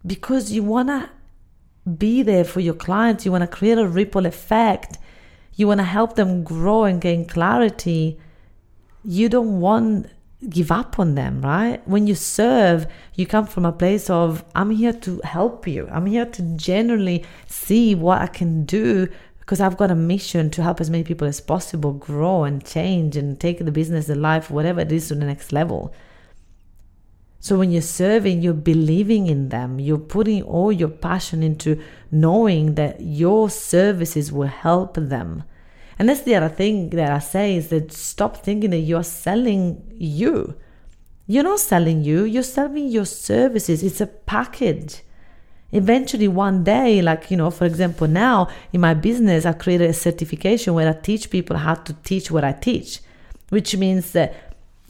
Because 0.07 0.53
you 0.53 0.63
want 0.63 0.89
to 0.89 1.11
be 1.99 2.23
there 2.23 2.45
for 2.45 2.61
your 2.61 2.75
clients, 2.75 3.25
you 3.25 3.33
want 3.33 3.43
to 3.43 3.57
create 3.57 3.79
a 3.79 3.87
ripple 3.87 4.27
effect, 4.27 4.99
you 5.55 5.67
want 5.69 5.79
to 5.79 5.85
help 5.85 6.17
them 6.17 6.43
grow 6.43 6.85
and 6.85 7.01
gain 7.01 7.25
clarity 7.25 8.19
you 9.07 9.29
don't 9.29 9.61
want 9.61 10.09
give 10.51 10.71
up 10.71 10.99
on 10.99 11.15
them, 11.15 11.41
right? 11.41 11.81
When 11.89 12.07
you 12.07 12.15
serve, 12.15 12.87
you 13.15 13.25
come 13.25 13.47
from 13.47 13.65
a 13.65 13.73
place 13.73 14.11
of 14.11 14.45
I'm 14.55 14.71
here 14.71 14.93
to 14.93 15.21
help 15.25 15.67
you. 15.67 15.89
I'm 15.91 16.07
here 16.07 16.27
to 16.27 16.43
generally 16.57 17.25
see 17.47 17.95
what 17.95 18.21
I 18.21 18.27
can 18.27 18.65
do 18.65 19.09
because 19.41 19.61
I've 19.61 19.77
got 19.77 19.91
a 19.91 19.95
mission 19.95 20.51
to 20.51 20.63
help 20.63 20.81
as 20.81 20.91
many 20.91 21.05
people 21.05 21.27
as 21.27 21.41
possible 21.41 21.93
grow 21.93 22.45
and 22.45 22.65
change 22.65 23.17
and 23.17 23.39
take 23.41 23.65
the 23.65 23.73
business, 23.73 24.09
the 24.09 24.17
life, 24.17 24.51
whatever 24.51 24.81
it 24.81 24.93
is 24.93 25.09
to 25.09 25.15
the 25.15 25.25
next 25.25 25.53
level. 25.53 25.95
So 27.41 27.59
when 27.59 27.71
you're 27.71 27.83
serving, 27.83 28.43
you're 28.43 28.55
believing 28.55 29.27
in 29.29 29.51
them. 29.51 29.79
You're 29.79 29.99
putting 29.99 30.43
all 30.43 30.73
your 30.73 30.89
passion 30.89 31.43
into 31.43 31.81
knowing 32.11 32.75
that 32.75 33.01
your 33.01 33.51
services 33.51 34.33
will 34.33 34.49
help 34.49 34.95
them. 34.95 35.45
And 35.99 36.09
that's 36.09 36.23
the 36.23 36.35
other 36.35 36.49
thing 36.49 36.91
that 36.91 37.11
I 37.11 37.19
say 37.21 37.57
is 37.57 37.69
that 37.69 37.93
stop 37.93 38.39
thinking 38.39 38.71
that 38.71 38.79
you're 38.79 39.03
selling 39.03 39.83
you. 39.91 40.57
You're 41.27 41.45
not 41.45 41.61
selling 41.61 42.05
you, 42.05 42.25
you're 42.25 42.43
selling 42.43 42.89
your 42.89 43.07
services. 43.07 43.83
It's 43.83 44.01
a 44.01 44.07
package. 44.07 45.03
Eventually, 45.73 46.29
one 46.29 46.63
day, 46.63 47.03
like, 47.03 47.31
you 47.31 47.37
know, 47.37 47.51
for 47.51 47.65
example, 47.65 48.07
now 48.07 48.49
in 48.73 48.81
my 48.81 48.95
business, 48.95 49.45
I 49.45 49.53
created 49.53 49.91
a 49.91 49.95
certification 49.95 50.75
where 50.75 50.89
I 50.89 50.93
teach 50.93 51.29
people 51.31 51.57
how 51.57 51.75
to 51.75 51.93
teach 52.05 52.31
what 52.31 52.45
I 52.45 52.53
teach, 52.53 53.01
which 53.49 53.77
means 53.77 54.13
that 54.13 54.46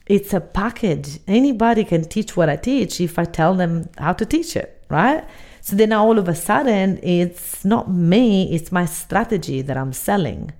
it's 0.06 0.32
a 0.32 0.40
package. 0.40 1.18
Anybody 1.26 1.84
can 1.84 2.04
teach 2.04 2.36
what 2.36 2.48
I 2.48 2.56
teach 2.56 3.00
if 3.00 3.18
I 3.18 3.24
tell 3.24 3.54
them 3.54 3.88
how 3.98 4.12
to 4.12 4.24
teach 4.24 4.56
it, 4.56 4.82
right? 4.88 5.24
So 5.60 5.74
then 5.74 5.92
all 5.92 6.18
of 6.18 6.28
a 6.28 6.34
sudden, 6.34 7.00
it's 7.02 7.64
not 7.64 7.90
me, 7.90 8.54
it's 8.54 8.70
my 8.70 8.86
strategy 8.86 9.62
that 9.62 9.76
I'm 9.76 9.92
selling 9.92 10.52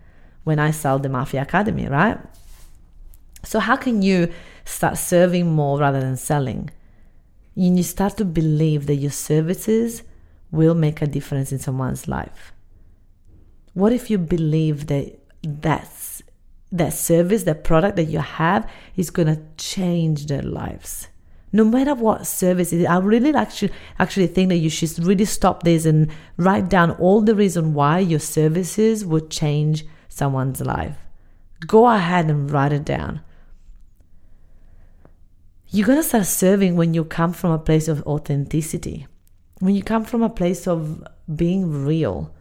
when 0.42 0.58
I 0.58 0.72
sell 0.72 0.98
the 0.98 1.08
Mafia 1.08 1.42
Academy, 1.42 1.86
right? 1.86 2.18
So, 3.44 3.60
how 3.60 3.76
can 3.76 4.02
you 4.02 4.32
start 4.64 4.98
serving 4.98 5.46
more 5.46 5.78
rather 5.78 6.00
than 6.00 6.16
selling? 6.16 6.70
And 7.54 7.76
you 7.76 7.84
start 7.84 8.16
to 8.16 8.24
believe 8.24 8.86
that 8.86 8.96
your 8.96 9.12
services 9.12 10.02
will 10.50 10.74
make 10.74 11.00
a 11.00 11.06
difference 11.06 11.52
in 11.52 11.60
someone's 11.60 12.08
life. 12.08 12.52
What 13.74 13.92
if 13.92 14.10
you 14.10 14.18
believe 14.18 14.88
that 14.88 15.18
that's 15.42 15.95
that 16.72 16.92
service, 16.92 17.44
that 17.44 17.64
product 17.64 17.96
that 17.96 18.04
you 18.04 18.18
have 18.18 18.68
is 18.96 19.10
going 19.10 19.28
to 19.28 19.42
change 19.56 20.26
their 20.26 20.42
lives? 20.42 21.08
No 21.52 21.64
matter 21.64 21.94
what 21.94 22.26
service 22.26 22.72
it 22.72 22.80
is, 22.80 22.86
I 22.86 22.98
really 22.98 23.32
actually 23.34 23.72
actually 23.98 24.26
think 24.26 24.48
that 24.50 24.56
you 24.56 24.68
should 24.68 24.98
really 24.98 25.24
stop 25.24 25.62
this 25.62 25.86
and 25.86 26.10
write 26.36 26.68
down 26.68 26.90
all 26.92 27.22
the 27.22 27.34
reason 27.34 27.72
why 27.72 28.00
your 28.00 28.18
services 28.18 29.04
would 29.04 29.30
change 29.30 29.84
someone's 30.08 30.60
life. 30.60 30.96
Go 31.66 31.86
ahead 31.86 32.28
and 32.28 32.50
write 32.50 32.72
it 32.72 32.84
down. 32.84 33.20
You're 35.68 35.86
to 35.86 36.02
start 36.02 36.26
serving 36.26 36.76
when 36.76 36.94
you 36.94 37.04
come 37.04 37.32
from 37.32 37.50
a 37.52 37.58
place 37.58 37.88
of 37.88 38.02
authenticity, 38.06 39.06
when 39.60 39.74
you 39.74 39.82
come 39.82 40.04
from 40.04 40.22
a 40.22 40.28
place 40.28 40.66
of 40.66 41.06
being 41.34 41.84
real. 41.84 42.34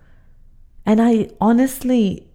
And 0.86 1.02
I 1.02 1.30
honestly 1.40 2.28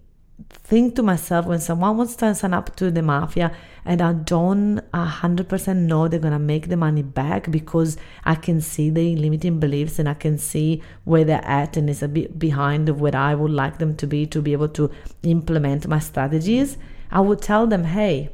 think 0.49 0.95
to 0.95 1.03
myself 1.03 1.45
when 1.45 1.59
someone 1.59 1.97
wants 1.97 2.15
to 2.15 2.33
sign 2.35 2.53
up 2.53 2.75
to 2.77 2.91
the 2.91 3.01
mafia 3.01 3.55
and 3.83 4.01
I 4.01 4.13
don't 4.13 4.79
100% 4.93 5.75
know 5.75 6.07
they're 6.07 6.19
going 6.19 6.33
to 6.33 6.39
make 6.39 6.69
the 6.69 6.77
money 6.77 7.01
back 7.01 7.49
because 7.49 7.97
I 8.23 8.35
can 8.35 8.61
see 8.61 8.89
the 8.89 9.15
limiting 9.15 9.59
beliefs 9.59 9.99
and 9.99 10.07
I 10.07 10.13
can 10.13 10.37
see 10.37 10.81
where 11.03 11.23
they're 11.23 11.45
at 11.45 11.77
and 11.77 11.89
it's 11.89 12.01
a 12.01 12.07
bit 12.07 12.37
behind 12.37 12.89
of 12.89 13.01
where 13.01 13.15
I 13.15 13.35
would 13.35 13.51
like 13.51 13.79
them 13.79 13.95
to 13.97 14.07
be 14.07 14.25
to 14.27 14.41
be 14.41 14.53
able 14.53 14.69
to 14.69 14.91
implement 15.23 15.87
my 15.87 15.99
strategies, 15.99 16.77
I 17.09 17.21
would 17.21 17.41
tell 17.41 17.67
them, 17.67 17.83
hey, 17.83 18.29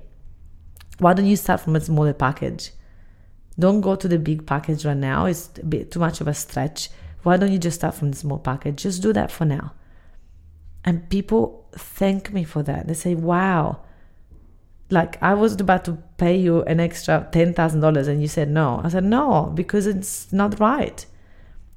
why 0.99 1.13
don't 1.13 1.25
you 1.25 1.35
start 1.35 1.61
from 1.61 1.75
a 1.75 1.81
smaller 1.81 2.13
package? 2.13 2.71
Don't 3.59 3.81
go 3.81 3.95
to 3.95 4.07
the 4.07 4.19
big 4.19 4.45
package 4.45 4.85
right 4.85 4.97
now. 4.97 5.25
It's 5.25 5.49
a 5.57 5.65
bit 5.65 5.91
too 5.91 5.99
much 5.99 6.21
of 6.21 6.27
a 6.27 6.33
stretch. 6.33 6.89
Why 7.23 7.37
don't 7.37 7.51
you 7.51 7.57
just 7.57 7.79
start 7.79 7.95
from 7.95 8.11
the 8.11 8.17
small 8.17 8.39
package? 8.39 8.83
Just 8.83 9.01
do 9.01 9.13
that 9.13 9.31
for 9.31 9.45
now. 9.45 9.73
And 10.83 11.09
people 11.09 11.67
thank 11.73 12.31
me 12.31 12.43
for 12.43 12.63
that. 12.63 12.87
They 12.87 12.93
say, 12.93 13.15
wow, 13.15 13.81
like 14.89 15.21
I 15.21 15.33
was 15.33 15.53
about 15.59 15.85
to 15.85 15.97
pay 16.17 16.37
you 16.37 16.63
an 16.63 16.79
extra 16.79 17.27
$10,000 17.31 18.07
and 18.07 18.21
you 18.21 18.27
said 18.27 18.49
no. 18.49 18.81
I 18.83 18.89
said, 18.89 19.03
no, 19.03 19.51
because 19.53 19.85
it's 19.85 20.31
not 20.31 20.59
right. 20.59 21.05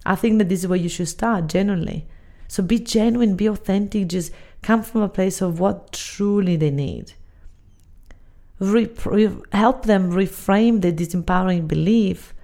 I 0.06 0.14
think 0.14 0.38
that 0.38 0.48
this 0.48 0.60
is 0.60 0.68
where 0.68 0.78
you 0.78 0.88
should 0.88 1.08
start, 1.08 1.48
genuinely. 1.48 2.06
So 2.48 2.62
be 2.62 2.78
genuine, 2.78 3.36
be 3.36 3.46
authentic, 3.46 4.08
just 4.08 4.32
come 4.62 4.82
from 4.82 5.02
a 5.02 5.08
place 5.08 5.40
of 5.40 5.60
what 5.60 5.92
truly 5.92 6.56
they 6.56 6.70
need. 6.70 7.12
Re- 8.58 8.90
help 9.52 9.84
them 9.86 10.12
reframe 10.12 10.80
the 10.80 10.92
disempowering 10.92 11.66
belief 11.66 12.34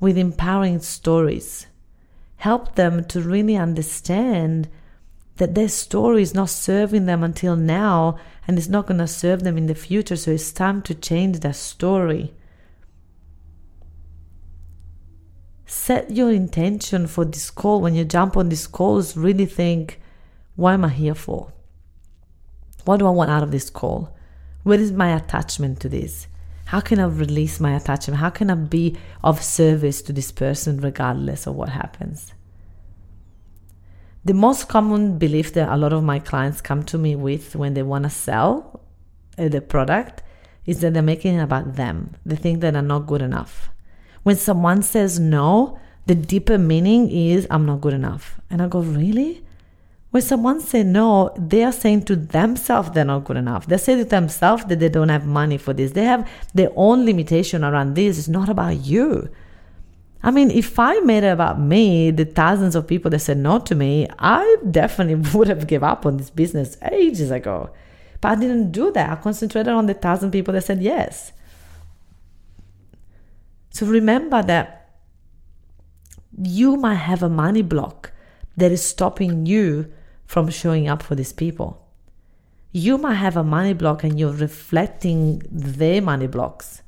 with 0.00 0.16
empowering 0.18 0.80
stories. 0.80 1.66
Help 2.36 2.74
them 2.74 3.04
to 3.06 3.20
really 3.20 3.56
understand 3.56 4.68
that 5.36 5.54
their 5.54 5.68
story 5.68 6.22
is 6.22 6.34
not 6.34 6.50
serving 6.50 7.06
them 7.06 7.22
until 7.22 7.56
now 7.56 8.18
and 8.46 8.56
it's 8.58 8.68
not 8.68 8.86
going 8.86 8.98
to 8.98 9.06
serve 9.06 9.42
them 9.42 9.56
in 9.58 9.66
the 9.66 9.74
future. 9.74 10.16
So 10.16 10.32
it's 10.32 10.52
time 10.52 10.82
to 10.82 10.94
change 10.94 11.40
their 11.40 11.52
story. 11.52 12.32
Set 15.66 16.10
your 16.10 16.30
intention 16.30 17.06
for 17.06 17.24
this 17.24 17.50
call. 17.50 17.80
When 17.80 17.94
you 17.94 18.04
jump 18.04 18.36
on 18.36 18.48
these 18.48 18.66
calls, 18.66 19.16
really 19.16 19.46
think, 19.46 20.00
what 20.56 20.74
am 20.74 20.84
I 20.84 20.90
here 20.90 21.14
for? 21.14 21.52
What 22.84 22.98
do 22.98 23.06
I 23.06 23.10
want 23.10 23.30
out 23.30 23.42
of 23.42 23.50
this 23.50 23.70
call? 23.70 24.14
What 24.62 24.78
is 24.78 24.92
my 24.92 25.16
attachment 25.16 25.80
to 25.80 25.88
this? 25.88 26.28
How 26.66 26.80
can 26.80 27.00
I 27.00 27.06
release 27.06 27.60
my 27.60 27.74
attachment? 27.74 28.20
How 28.20 28.30
can 28.30 28.50
I 28.50 28.54
be 28.54 28.96
of 29.22 29.42
service 29.42 30.00
to 30.02 30.12
this 30.12 30.30
person 30.30 30.80
regardless 30.80 31.46
of 31.46 31.56
what 31.56 31.70
happens? 31.70 32.33
The 34.26 34.32
most 34.32 34.68
common 34.68 35.18
belief 35.18 35.52
that 35.52 35.68
a 35.68 35.76
lot 35.76 35.92
of 35.92 36.02
my 36.02 36.18
clients 36.18 36.62
come 36.62 36.82
to 36.84 36.96
me 36.96 37.14
with 37.14 37.54
when 37.54 37.74
they 37.74 37.82
want 37.82 38.04
to 38.04 38.10
sell 38.10 38.80
uh, 39.36 39.48
the 39.48 39.60
product 39.60 40.22
is 40.64 40.80
that 40.80 40.94
they're 40.94 41.02
making 41.02 41.34
it 41.34 41.42
about 41.42 41.74
them. 41.74 42.14
They 42.24 42.36
think 42.36 42.62
that 42.62 42.72
they're 42.72 42.80
not 42.80 43.06
good 43.06 43.20
enough. 43.20 43.68
When 44.22 44.36
someone 44.36 44.82
says 44.82 45.20
no, 45.20 45.78
the 46.06 46.14
deeper 46.14 46.56
meaning 46.56 47.10
is 47.10 47.46
I'm 47.50 47.66
not 47.66 47.82
good 47.82 47.92
enough. 47.92 48.40
And 48.48 48.62
I 48.62 48.68
go, 48.68 48.80
really? 48.80 49.44
When 50.10 50.22
someone 50.22 50.60
says 50.60 50.86
no, 50.86 51.34
they 51.36 51.62
are 51.62 51.72
saying 51.72 52.04
to 52.04 52.16
themselves 52.16 52.92
they're 52.92 53.04
not 53.04 53.24
good 53.24 53.36
enough. 53.36 53.66
They 53.66 53.76
say 53.76 53.96
to 53.96 54.04
themselves 54.06 54.64
that 54.66 54.80
they 54.80 54.88
don't 54.88 55.10
have 55.10 55.26
money 55.26 55.58
for 55.58 55.74
this. 55.74 55.92
They 55.92 56.04
have 56.04 56.26
their 56.54 56.70
own 56.76 57.04
limitation 57.04 57.62
around 57.62 57.94
this. 57.94 58.18
It's 58.18 58.28
not 58.28 58.48
about 58.48 58.86
you. 58.86 59.28
I 60.24 60.30
mean, 60.30 60.50
if 60.50 60.78
I 60.78 61.00
made 61.00 61.22
it 61.22 61.28
about 61.28 61.60
me, 61.60 62.10
the 62.10 62.24
thousands 62.24 62.74
of 62.74 62.86
people 62.86 63.10
that 63.10 63.18
said 63.18 63.36
no 63.36 63.58
to 63.58 63.74
me, 63.74 64.08
I 64.18 64.56
definitely 64.70 65.16
would 65.38 65.48
have 65.48 65.66
given 65.66 65.86
up 65.86 66.06
on 66.06 66.16
this 66.16 66.30
business 66.30 66.78
ages 66.90 67.30
ago. 67.30 67.68
But 68.22 68.38
I 68.38 68.40
didn't 68.40 68.72
do 68.72 68.90
that. 68.92 69.10
I 69.10 69.16
concentrated 69.16 69.74
on 69.74 69.84
the 69.84 69.92
thousand 69.92 70.30
people 70.30 70.54
that 70.54 70.64
said 70.64 70.80
yes. 70.80 71.32
So 73.68 73.84
remember 73.84 74.42
that 74.42 74.96
you 76.42 76.76
might 76.76 76.94
have 76.94 77.22
a 77.22 77.28
money 77.28 77.60
block 77.60 78.12
that 78.56 78.72
is 78.72 78.82
stopping 78.82 79.44
you 79.44 79.92
from 80.24 80.48
showing 80.48 80.88
up 80.88 81.02
for 81.02 81.14
these 81.14 81.34
people. 81.34 81.86
You 82.72 82.96
might 82.96 83.16
have 83.16 83.36
a 83.36 83.44
money 83.44 83.74
block 83.74 84.04
and 84.04 84.18
you're 84.18 84.32
reflecting 84.32 85.42
their 85.50 86.00
money 86.00 86.28
blocks. 86.28 86.80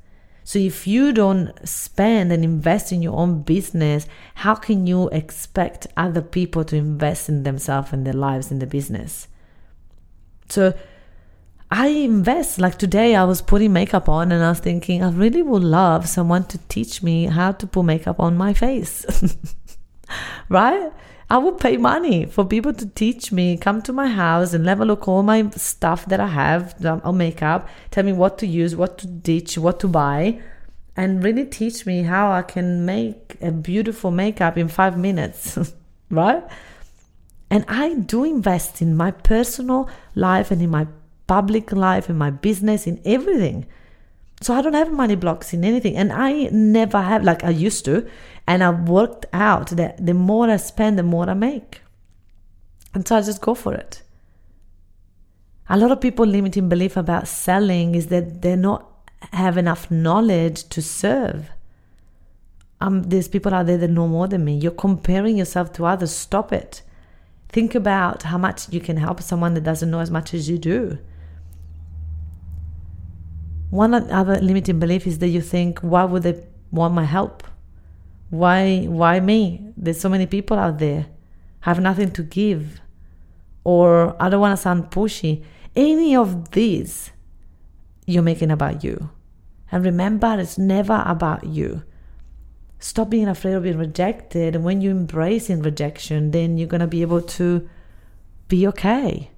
So 0.47 0.59
if 0.59 0.87
you 0.87 1.11
don't 1.11 1.51
spend 1.67 2.31
and 2.31 2.41
invest 2.41 2.93
in 2.93 3.01
your 3.01 3.17
own 3.17 3.41
business, 3.41 4.07
how 4.35 4.55
can 4.55 4.87
you 4.87 5.09
expect 5.09 5.87
other 5.97 6.21
people 6.21 6.63
to 6.63 6.77
invest 6.77 7.27
in 7.27 7.43
themselves 7.43 7.91
and 7.91 8.07
their 8.07 8.13
lives 8.13 8.49
in 8.49 8.59
the 8.59 8.65
business? 8.65 9.27
So 10.47 10.73
I 11.69 11.87
invest. 11.87 12.59
Like 12.59 12.77
today, 12.77 13.13
I 13.13 13.25
was 13.25 13.41
putting 13.41 13.73
makeup 13.73 14.07
on 14.07 14.31
and 14.31 14.41
I 14.41 14.47
was 14.47 14.61
thinking, 14.61 15.03
I 15.03 15.09
really 15.09 15.41
would 15.41 15.65
love 15.65 16.07
someone 16.07 16.45
to 16.45 16.57
teach 16.69 17.03
me 17.03 17.25
how 17.25 17.51
to 17.51 17.67
put 17.67 17.83
makeup 17.83 18.17
on 18.17 18.37
my 18.37 18.53
face. 18.53 19.05
right? 20.49 20.93
I 21.29 21.37
would 21.37 21.57
pay 21.57 21.75
money 21.75 22.25
for 22.25 22.45
people 22.45 22.73
to 22.73 22.85
teach 22.85 23.33
me, 23.33 23.57
come 23.57 23.81
to 23.81 23.91
my 23.91 24.07
house 24.07 24.53
and 24.53 24.67
a 24.67 24.75
look 24.85 25.07
all 25.07 25.23
my 25.23 25.49
stuff 25.51 26.05
that 26.05 26.21
I 26.21 26.27
have 26.27 26.85
um, 26.85 27.01
on 27.03 27.17
makeup, 27.17 27.67
tell 27.91 28.05
me 28.05 28.13
what 28.13 28.37
to 28.37 28.47
use, 28.47 28.77
what 28.77 28.97
to 28.99 29.07
ditch, 29.07 29.57
what 29.57 29.81
to 29.81 29.89
buy, 29.89 30.39
and 30.95 31.21
really 31.21 31.45
teach 31.45 31.85
me 31.85 32.03
how 32.03 32.31
I 32.31 32.43
can 32.43 32.85
make 32.85 33.35
a 33.41 33.51
beautiful 33.51 34.09
makeup 34.09 34.57
in 34.57 34.69
five 34.69 34.97
minutes, 34.97 35.73
right? 36.09 36.43
And 37.49 37.65
I 37.67 37.95
do 37.95 38.23
invest 38.23 38.81
in 38.81 38.95
my 38.95 39.11
personal 39.11 39.89
life 40.15 40.49
and 40.49 40.61
in 40.61 40.69
my 40.69 40.87
public 41.27 41.73
life, 41.73 42.09
in 42.09 42.17
my 42.17 42.29
business, 42.29 42.87
in 42.87 43.01
everything. 43.03 43.65
So 44.41 44.53
I 44.53 44.61
don't 44.61 44.73
have 44.73 44.91
money 44.91 45.15
blocks 45.15 45.53
in 45.53 45.63
anything. 45.63 45.95
And 45.95 46.13
I 46.13 46.49
never 46.51 47.01
have, 47.01 47.23
like 47.23 47.43
I 47.43 47.49
used 47.49 47.85
to. 47.85 48.07
And 48.45 48.63
I've 48.63 48.87
worked 48.87 49.25
out 49.33 49.69
that 49.71 50.05
the 50.05 50.13
more 50.13 50.49
I 50.49 50.57
spend, 50.57 50.97
the 50.97 51.03
more 51.03 51.29
I 51.29 51.33
make. 51.33 51.81
And 52.93 53.07
so 53.07 53.17
I 53.17 53.21
just 53.21 53.41
go 53.41 53.53
for 53.53 53.73
it. 53.73 54.03
A 55.69 55.77
lot 55.77 55.91
of 55.91 55.99
people 55.99 56.25
limiting 56.25 56.69
belief 56.69 56.95
about 56.95 57.27
selling 57.27 57.95
is 57.95 58.07
that 58.07 58.41
they 58.41 58.55
not 58.55 58.89
have 59.33 59.57
enough 59.57 59.91
knowledge 59.91 60.69
to 60.69 60.81
serve. 60.81 61.49
Um, 62.79 63.03
there's 63.03 63.27
people 63.27 63.53
out 63.53 63.65
there 63.65 63.77
that 63.77 63.89
know 63.89 64.07
more 64.07 64.27
than 64.27 64.45
me. 64.45 64.55
You're 64.55 64.71
comparing 64.71 65.37
yourself 65.37 65.73
to 65.73 65.85
others. 65.85 66.15
Stop 66.15 66.53
it. 66.53 66.83
Think 67.49 67.75
about 67.75 68.23
how 68.23 68.37
much 68.37 68.71
you 68.71 68.79
can 68.79 68.97
help 68.97 69.21
someone 69.21 69.55
that 69.55 69.63
doesn't 69.63 69.89
know 69.89 69.99
as 69.99 70.11
much 70.11 70.33
as 70.33 70.49
you 70.49 70.57
do. 70.57 70.99
One 73.69 73.93
other 73.93 74.39
limiting 74.39 74.79
belief 74.79 75.05
is 75.05 75.19
that 75.19 75.27
you 75.27 75.41
think, 75.41 75.79
why 75.79 76.05
would 76.05 76.23
they 76.23 76.45
want 76.71 76.93
my 76.93 77.03
help? 77.03 77.43
Why 78.29 78.85
why 78.85 79.19
me? 79.19 79.73
There's 79.75 79.99
so 79.99 80.09
many 80.09 80.25
people 80.25 80.57
out 80.57 80.79
there. 80.79 81.07
I 81.63 81.69
have 81.69 81.79
nothing 81.79 82.11
to 82.11 82.23
give. 82.23 82.79
Or 83.63 84.15
I 84.21 84.29
don't 84.29 84.39
want 84.39 84.57
to 84.57 84.61
sound 84.61 84.91
pushy. 84.91 85.43
Any 85.75 86.15
of 86.15 86.51
these 86.51 87.11
you're 88.05 88.23
making 88.23 88.51
about 88.51 88.83
you. 88.83 89.09
And 89.71 89.83
remember, 89.83 90.39
it's 90.39 90.57
never 90.57 91.03
about 91.05 91.45
you. 91.45 91.83
Stop 92.79 93.09
being 93.09 93.27
afraid 93.27 93.53
of 93.53 93.63
being 93.63 93.77
rejected. 93.77 94.55
And 94.55 94.63
when 94.63 94.81
you 94.81 94.91
embrace 94.91 95.49
in 95.49 95.61
rejection, 95.61 96.31
then 96.31 96.57
you're 96.57 96.69
to 96.69 96.87
be 96.87 97.01
able 97.01 97.21
to 97.21 97.67
be 98.47 98.65
okay. 98.67 99.31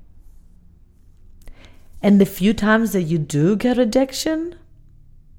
And 2.02 2.20
the 2.20 2.26
few 2.26 2.54
times 2.54 2.94
that 2.94 3.04
you 3.04 3.18
do 3.18 3.56
get 3.56 3.78
rejection, 3.78 4.56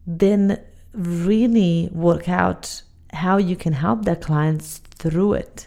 then 0.06 0.60
really 0.92 1.88
work 1.92 2.28
out 2.28 2.82
how 3.12 3.38
you 3.38 3.56
can 3.56 3.72
help 3.72 4.04
their 4.04 4.16
clients 4.16 4.78
through 4.78 5.34
it. 5.34 5.66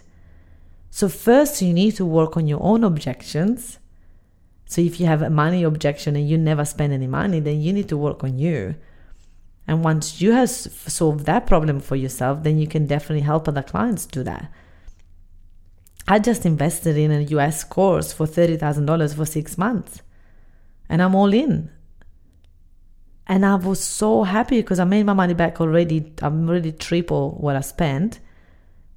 So, 0.90 1.08
first, 1.08 1.60
you 1.60 1.72
need 1.72 1.96
to 1.96 2.04
work 2.04 2.36
on 2.36 2.46
your 2.46 2.62
own 2.62 2.84
objections. 2.84 3.78
So, 4.66 4.80
if 4.80 5.00
you 5.00 5.06
have 5.06 5.22
a 5.22 5.30
money 5.30 5.64
objection 5.64 6.14
and 6.14 6.28
you 6.28 6.38
never 6.38 6.64
spend 6.64 6.92
any 6.92 7.08
money, 7.08 7.40
then 7.40 7.60
you 7.60 7.72
need 7.72 7.88
to 7.88 7.96
work 7.96 8.22
on 8.22 8.38
you. 8.38 8.76
And 9.66 9.82
once 9.82 10.20
you 10.20 10.32
have 10.32 10.50
solved 10.50 11.26
that 11.26 11.46
problem 11.46 11.80
for 11.80 11.96
yourself, 11.96 12.44
then 12.44 12.58
you 12.58 12.68
can 12.68 12.86
definitely 12.86 13.22
help 13.22 13.48
other 13.48 13.62
clients 13.62 14.06
do 14.06 14.22
that. 14.22 14.52
I 16.06 16.18
just 16.18 16.46
invested 16.46 16.96
in 16.96 17.10
a 17.10 17.22
US 17.22 17.64
course 17.64 18.12
for 18.12 18.26
$30,000 18.26 19.16
for 19.16 19.24
six 19.24 19.56
months 19.56 20.02
and 20.88 21.02
I'm 21.02 21.14
all 21.14 21.32
in. 21.32 21.70
And 23.26 23.46
I 23.46 23.54
was 23.54 23.82
so 23.82 24.22
happy 24.22 24.60
because 24.60 24.78
I 24.78 24.84
made 24.84 25.06
my 25.06 25.14
money 25.14 25.34
back 25.34 25.60
already. 25.60 26.12
I'm 26.20 26.48
already 26.48 26.72
triple 26.72 27.32
what 27.40 27.56
I 27.56 27.60
spent. 27.60 28.20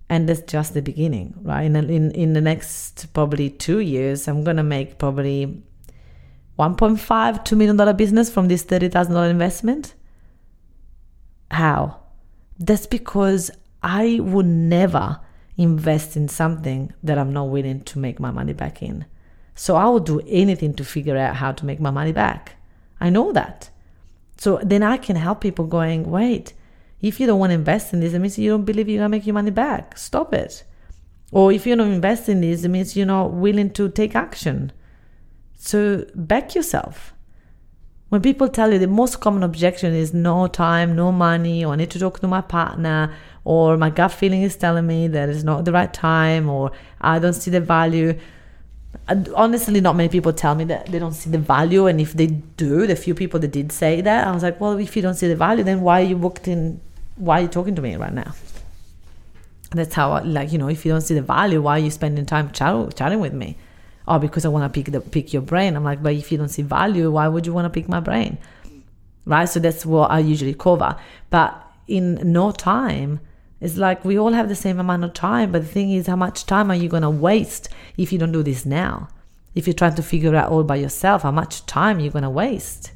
And 0.10 0.28
that's 0.28 0.42
just 0.42 0.74
the 0.74 0.82
beginning, 0.82 1.34
right? 1.42 1.64
In, 1.64 1.76
in, 1.76 2.12
in 2.12 2.34
the 2.34 2.42
next 2.42 3.14
probably 3.14 3.50
two 3.50 3.80
years, 3.80 4.28
I'm 4.28 4.44
going 4.44 4.58
to 4.58 4.64
make 4.64 4.98
probably 4.98 5.62
1.5, 6.58 6.98
$2 7.46 7.58
million 7.58 7.96
business 7.96 8.30
from 8.30 8.48
this 8.48 8.66
$30,000 8.66 9.30
investment. 9.30 9.94
How? 11.52 12.00
That's 12.58 12.88
because 12.88 13.52
I 13.84 14.20
would 14.22 14.46
never 14.46 15.20
invest 15.58 16.16
in 16.16 16.28
something 16.28 16.94
that 17.04 17.18
I'm 17.18 17.34
not 17.34 17.50
willing 17.50 17.82
to 17.82 18.00
make 18.00 18.20
my 18.20 18.32
money 18.32 18.54
back 18.54 18.82
in. 18.82 19.06
So 19.58 19.76
I 19.76 19.86
will 19.86 20.00
do 20.00 20.22
anything 20.28 20.76
to 20.76 20.86
figure 20.86 21.18
out 21.18 21.36
how 21.36 21.52
to 21.52 21.66
make 21.66 21.80
my 21.80 21.90
money 21.90 22.12
back. 22.12 22.56
I 23.02 23.10
know 23.10 23.34
that. 23.34 23.72
So 24.38 24.60
then 24.64 24.84
I 24.84 24.98
can 24.98 25.16
help 25.16 25.42
people 25.42 25.66
going, 25.66 26.10
wait, 26.10 26.54
if 27.02 27.20
you 27.20 27.26
don't 27.26 27.40
want 27.40 27.50
to 27.50 27.56
invest 27.56 27.92
in 27.92 28.00
this, 28.00 28.14
it 28.14 28.20
means 28.20 28.38
you 28.38 28.52
don't 28.52 28.66
believe 28.66 28.88
you're 28.88 29.00
going 29.00 29.12
to 29.12 29.18
make 29.18 29.26
your 29.26 29.34
money 29.34 29.50
back. 29.50 29.98
Stop 29.98 30.32
it. 30.34 30.64
Or 31.32 31.52
if 31.52 31.66
you 31.66 31.76
don't 31.76 31.92
invest 31.92 32.30
in 32.30 32.42
this, 32.42 32.64
it 32.64 32.70
means 32.70 32.96
you're 32.96 33.08
not 33.08 33.34
willing 33.34 33.72
to 33.72 33.90
take 33.90 34.16
action. 34.16 34.72
So 35.56 36.06
back 36.14 36.54
yourself. 36.54 37.16
When 38.10 38.22
people 38.22 38.48
tell 38.48 38.72
you 38.72 38.80
the 38.80 38.88
most 38.88 39.20
common 39.20 39.42
objection 39.42 39.94
is 39.94 40.14
no 40.14 40.48
time, 40.48 40.96
no 40.96 41.12
money, 41.12 41.66
or 41.66 41.74
I 41.74 41.78
need 41.78 41.92
to 41.92 42.00
talk 42.00 42.20
to 42.20 42.28
my 42.28 42.42
partner, 42.42 43.14
or 43.44 43.76
my 43.76 43.90
gut 43.90 44.12
feeling 44.12 44.44
is 44.44 44.56
telling 44.56 44.86
me 44.86 45.08
that 45.10 45.30
it's 45.30 45.44
not 45.44 45.66
the 45.66 45.74
right 45.74 45.92
time, 45.92 46.48
or 46.48 46.72
I 47.02 47.18
don't 47.20 47.34
see 47.34 47.52
the 47.52 47.60
value. 47.60 48.18
Honestly, 49.36 49.80
not 49.80 49.96
many 49.96 50.10
people 50.10 50.34
tell 50.34 50.56
me 50.56 50.66
that 50.66 50.88
they 50.88 51.00
don't 51.00 51.14
see 51.14 51.30
the 51.30 51.38
value, 51.38 51.88
and 51.88 52.02
if 52.02 52.14
they 52.14 52.28
do, 52.28 52.86
the 52.88 52.96
few 52.96 53.16
people 53.16 53.40
that 53.40 53.52
did 53.52 53.72
say 53.72 54.02
that, 54.02 54.28
I 54.28 54.32
was 54.32 54.44
like, 54.44 54.60
well, 54.60 54.78
if 54.78 54.96
you 54.96 55.02
don't 55.02 55.16
see 55.16 55.28
the 55.28 55.36
value, 55.36 55.64
then 55.64 55.82
why 55.82 56.02
are 56.02 56.06
you 56.06 56.18
booked 56.18 56.48
in? 56.48 56.82
Why 57.16 57.40
are 57.40 57.42
you 57.44 57.48
talking 57.48 57.76
to 57.76 57.82
me 57.82 57.96
right 57.96 58.14
now? 58.14 58.34
That's 59.72 59.94
how, 59.96 60.24
like, 60.24 60.52
you 60.52 60.58
know, 60.58 60.68
if 60.70 60.86
you 60.86 60.92
don't 60.92 61.02
see 61.02 61.16
the 61.16 61.22
value, 61.22 61.62
why 61.62 61.78
are 61.78 61.84
you 61.84 61.92
spending 61.92 62.26
time 62.26 62.52
chat- 62.52 62.96
chatting 62.96 63.20
with 63.20 63.34
me? 63.34 63.58
oh, 64.08 64.20
because 64.20 64.46
I 64.46 64.50
want 64.50 64.72
to 64.72 64.76
pick 64.76 64.92
the 64.92 65.02
pick 65.02 65.34
your 65.34 65.42
brain. 65.42 65.76
I'm 65.76 65.84
like, 65.84 66.02
but 66.02 66.14
if 66.14 66.32
you 66.32 66.38
don't 66.38 66.50
see 66.50 66.62
value, 66.62 67.12
why 67.12 67.28
would 67.28 67.46
you 67.46 67.54
want 67.54 67.66
to 67.66 67.70
pick 67.70 67.90
my 67.90 68.00
brain? 68.00 68.38
Right? 69.26 69.46
So 69.46 69.60
that's 69.60 69.86
what 69.86 70.10
I 70.10 70.20
usually 70.20 70.54
cover. 70.54 70.96
But 71.30 71.62
in 71.88 72.32
no 72.32 72.52
time, 72.52 73.20
it's 73.60 73.78
like 73.78 74.06
we 74.06 74.20
all 74.20 74.34
have 74.34 74.50
the 74.50 74.56
same 74.56 74.80
amount 74.80 75.04
of 75.04 75.14
time, 75.14 75.52
but 75.52 75.64
the 75.64 75.68
thing 75.68 75.92
is, 75.92 76.08
how 76.08 76.16
much 76.16 76.46
time 76.46 76.70
are 76.70 76.76
you 76.76 76.88
going 76.88 77.04
to 77.04 77.10
waste 77.10 77.70
if 77.98 78.12
you 78.12 78.20
don't 78.20 78.32
do 78.32 78.44
this 78.44 78.66
now? 78.66 79.10
If 79.56 79.66
you're 79.66 79.74
trying 79.74 79.96
to 79.96 80.04
figure 80.04 80.36
out 80.36 80.52
all 80.52 80.64
by 80.64 80.76
yourself, 80.76 81.24
how 81.24 81.32
much 81.32 81.66
time 81.66 82.00
you're 82.00 82.12
going 82.12 82.24
to 82.24 82.30
waste? 82.30 82.92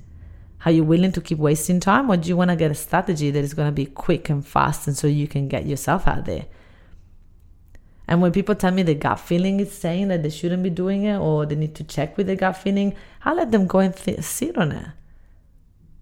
Are 0.64 0.72
you 0.72 0.84
willing 0.84 1.12
to 1.14 1.22
keep 1.22 1.40
wasting 1.40 1.80
time, 1.80 2.12
or 2.12 2.18
do 2.18 2.30
you 2.30 2.38
want 2.38 2.52
to 2.52 2.56
get 2.56 2.70
a 2.70 2.76
strategy 2.76 3.32
that 3.32 3.44
is 3.44 3.56
going 3.56 3.68
to 3.68 3.72
be 3.72 3.88
quick 3.88 4.30
and 4.30 4.46
fast, 4.46 4.88
and 4.88 4.96
so 4.96 5.08
you 5.08 5.28
can 5.28 5.48
get 5.48 5.66
yourself 5.66 6.08
out 6.08 6.26
there? 6.26 6.46
And 8.08 8.22
when 8.22 8.32
people 8.32 8.54
tell 8.54 8.72
me 8.72 8.84
the 8.84 8.94
gut 8.94 9.20
feeling 9.20 9.60
is 9.60 9.72
saying 9.72 10.10
that 10.10 10.22
they 10.22 10.30
shouldn't 10.30 10.62
be 10.62 10.70
doing 10.70 11.06
it 11.06 11.18
or 11.18 11.46
they 11.46 11.56
need 11.56 11.74
to 11.76 11.84
check 11.84 12.18
with 12.18 12.28
the 12.28 12.36
gut 12.36 12.58
feeling, 12.58 12.94
I 13.24 13.34
let 13.34 13.52
them 13.52 13.66
go 13.66 13.80
and 13.80 13.96
th- 13.96 14.22
sit 14.22 14.58
on 14.58 14.74
it. 14.74 14.88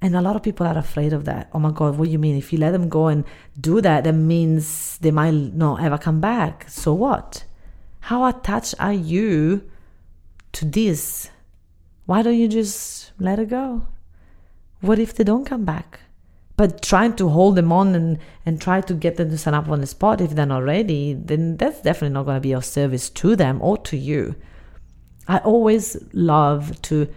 And 0.02 0.16
a 0.16 0.22
lot 0.22 0.36
of 0.36 0.44
people 0.44 0.66
are 0.66 0.78
afraid 0.78 1.12
of 1.12 1.26
that. 1.26 1.50
Oh 1.54 1.60
my 1.60 1.72
God, 1.72 1.98
what 1.98 2.06
do 2.06 2.12
you 2.12 2.20
mean? 2.20 2.38
If 2.38 2.54
you 2.54 2.60
let 2.60 2.72
them 2.72 2.88
go 2.88 3.08
and 3.08 3.26
do 3.60 3.82
that, 3.82 4.06
that 4.06 4.14
means 4.14 4.98
they 5.00 5.12
might 5.12 5.34
not 5.34 5.82
ever 5.82 5.98
come 5.98 6.22
back. 6.22 6.70
So 6.70 6.94
what? 6.94 7.44
How 8.02 8.26
attached 8.26 8.76
are 8.80 8.94
you 8.94 9.70
to 10.54 10.66
this? 10.66 11.30
Why 12.06 12.22
don't 12.22 12.38
you 12.38 12.48
just 12.48 13.12
let 13.20 13.40
it 13.40 13.50
go? 13.50 13.88
What 14.82 15.00
if 15.00 15.14
they 15.14 15.26
don't 15.26 15.46
come 15.46 15.66
back? 15.66 16.00
But 16.56 16.82
trying 16.82 17.16
to 17.18 17.30
hold 17.30 17.56
them 17.56 17.72
on 17.72 17.96
and, 17.96 18.20
and 18.46 18.62
try 18.62 18.82
to 18.82 18.94
get 18.94 19.18
them 19.18 19.30
to 19.30 19.38
sign 19.38 19.54
up 19.54 19.70
on 19.70 19.82
the 19.82 19.88
spot 19.88 20.22
if 20.22 20.32
they're 20.32 20.46
not 20.46 20.64
ready, 20.64 21.14
then 21.14 21.58
that's 21.58 21.82
definitely 21.82 22.14
not 22.14 22.24
going 22.24 22.38
to 22.38 22.42
be 22.42 22.54
of 22.54 22.66
service 22.66 23.10
to 23.12 23.36
them 23.36 23.62
or 23.62 23.78
to 23.78 23.98
you. 23.98 24.36
I 25.28 25.38
always 25.40 25.98
love 26.14 26.82
to 26.84 27.08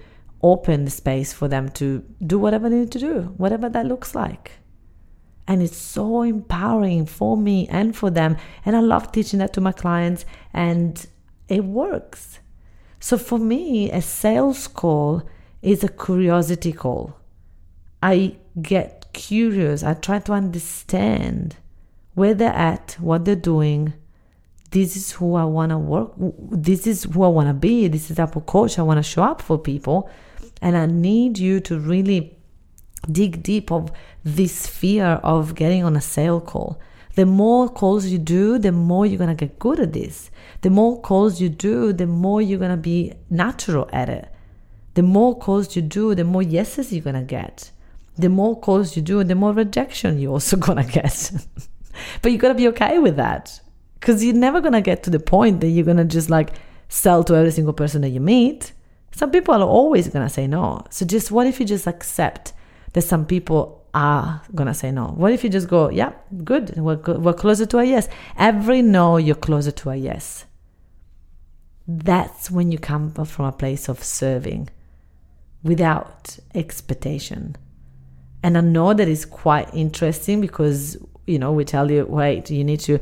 open 0.43 0.85
the 0.85 0.91
space 0.91 1.33
for 1.33 1.49
them 1.49 1.69
to 1.71 2.05
do 2.27 2.39
whatever 2.39 2.69
they 2.69 2.81
need 2.81 2.93
to 2.93 2.99
do, 2.99 3.35
whatever 3.37 3.69
that 3.69 3.87
looks 3.87 4.15
like. 4.15 4.53
And 5.47 5.63
it's 5.63 5.77
so 5.77 6.23
empowering 6.23 7.07
for 7.07 7.37
me 7.37 7.69
and 7.69 7.97
for 7.97 8.11
them. 8.11 8.37
And 8.65 8.77
I 8.77 8.81
love 8.81 9.13
teaching 9.13 9.39
that 9.41 9.53
to 9.55 9.61
my 9.61 9.73
clients, 9.73 10.25
and 10.53 11.05
it 11.49 11.65
works. 11.65 12.39
So 13.01 13.19
for 13.19 13.39
me, 13.39 13.91
a 13.91 14.01
sales 14.01 14.69
call 14.69 15.23
is 15.61 15.83
a 15.83 15.89
curiosity 15.89 16.73
call. 16.73 17.17
I 18.03 18.37
get 18.61 19.13
curious. 19.13 19.83
I 19.83 19.95
try 19.95 20.19
to 20.21 20.33
understand 20.33 21.57
where 22.15 22.35
they're 22.35 22.53
at, 22.53 22.97
what 23.01 23.25
they're 23.25 23.37
doing. 23.37 23.95
This 24.71 24.97
is 24.97 25.13
who 25.13 25.35
I 25.35 25.45
want 25.45 25.71
to 25.71 25.79
work. 25.79 26.13
This 26.19 26.87
is 26.87 27.05
who 27.05 27.23
I 27.25 27.29
want 27.29 27.49
to 27.49 27.55
be. 27.55 27.89
This 27.89 28.11
is 28.11 28.19
of 28.19 28.47
coach 28.47 28.79
I 28.79 28.83
want 28.83 28.99
to 28.99 29.03
show 29.03 29.23
up 29.23 29.43
for 29.43 29.59
people. 29.59 30.09
And 30.63 30.77
I 30.77 30.87
need 30.87 31.39
you 31.39 31.61
to 31.61 31.79
really 31.79 32.39
dig 33.11 33.43
deep 33.43 33.71
of 33.71 33.93
this 34.25 34.67
fear 34.67 35.21
of 35.23 35.55
getting 35.55 35.85
on 35.85 35.97
a 35.97 36.01
sale 36.01 36.41
call. 36.41 36.81
The 37.15 37.27
more 37.27 37.69
calls 37.69 38.07
you 38.07 38.19
do, 38.19 38.59
the 38.59 38.73
more 38.73 39.05
you're 39.05 39.27
to 39.27 39.35
get 39.35 39.59
good 39.59 39.79
at 39.79 39.93
this. 39.93 40.31
The 40.63 40.71
more 40.71 40.99
calls 41.03 41.43
you 41.43 41.51
do, 41.51 41.93
the 41.93 42.07
more 42.07 42.41
you're 42.41 42.59
to 42.59 42.79
be 42.79 43.13
natural 43.29 43.91
at 43.93 44.09
it. 44.09 44.29
The 44.95 45.03
more 45.03 45.39
calls 45.39 45.77
you 45.77 45.83
do, 45.83 46.15
the 46.15 46.25
more 46.25 46.43
yeses 46.43 46.91
you're 46.91 47.13
to 47.13 47.23
get 47.23 47.71
the 48.17 48.29
more 48.29 48.59
calls 48.59 48.97
you 48.97 49.03
do, 49.03 49.25
the 49.25 49.35
more 49.35 49.53
rejection 49.53 50.19
you're 50.19 50.33
also 50.33 50.57
gonna 50.67 50.85
get. 50.85 51.33
but 52.21 52.33
you 52.33 52.39
gotta 52.39 52.55
be 52.55 52.69
okay 52.69 52.99
with 52.99 53.17
that 53.17 53.61
because 53.99 54.25
you're 54.25 54.35
never 54.35 54.61
gonna 54.61 54.81
get 54.81 55.03
to 55.05 55.11
the 55.11 55.21
point 55.21 55.61
that 55.61 55.69
you're 55.69 55.85
gonna 55.85 56.05
just 56.05 56.31
like 56.31 56.55
sell 56.89 57.25
to 57.25 57.35
every 57.35 57.51
single 57.51 57.73
person 57.73 58.03
that 58.03 58.11
you 58.11 58.21
meet. 58.21 58.73
Some 59.13 59.31
people 59.31 59.55
are 59.55 59.63
always 59.63 60.09
gonna 60.09 60.29
say 60.29 60.47
no. 60.47 60.85
So 60.91 61.07
just 61.07 61.31
what 61.31 61.47
if 61.47 61.61
you 61.61 61.67
just 61.67 61.87
accept 61.87 62.53
that 62.95 63.03
some 63.03 63.27
people 63.27 63.87
are 63.95 64.43
gonna 64.55 64.75
say 64.75 64.91
no? 64.91 65.09
What 65.09 65.33
if 65.33 65.45
you 65.45 65.51
just 65.51 65.69
go, 65.69 65.91
yeah, 65.91 66.13
good, 66.45 66.77
we're, 66.77 66.97
we're 66.97 67.35
closer 67.35 67.67
to 67.67 67.79
a 67.79 67.85
yes. 67.85 68.09
Every 68.39 68.83
no, 68.83 69.19
you're 69.19 69.35
closer 69.35 69.71
to 69.71 69.91
a 69.91 69.97
yes. 69.97 70.47
That's 71.87 72.51
when 72.51 72.73
you 72.73 72.79
come 72.79 73.13
from 73.13 73.45
a 73.45 73.53
place 73.53 73.89
of 73.89 74.03
serving 74.03 74.71
without 75.63 76.39
expectation. 76.55 77.57
And 78.43 78.57
I 78.59 78.61
know 78.61 78.95
that 78.95 79.09
is 79.09 79.25
quite 79.25 79.73
interesting 79.75 80.41
because, 80.41 80.97
you 81.27 81.39
know, 81.39 81.53
we 81.53 81.65
tell 81.65 81.91
you, 81.91 82.07
wait, 82.07 82.51
you 82.51 82.65
need 82.65 82.81
to 82.81 82.99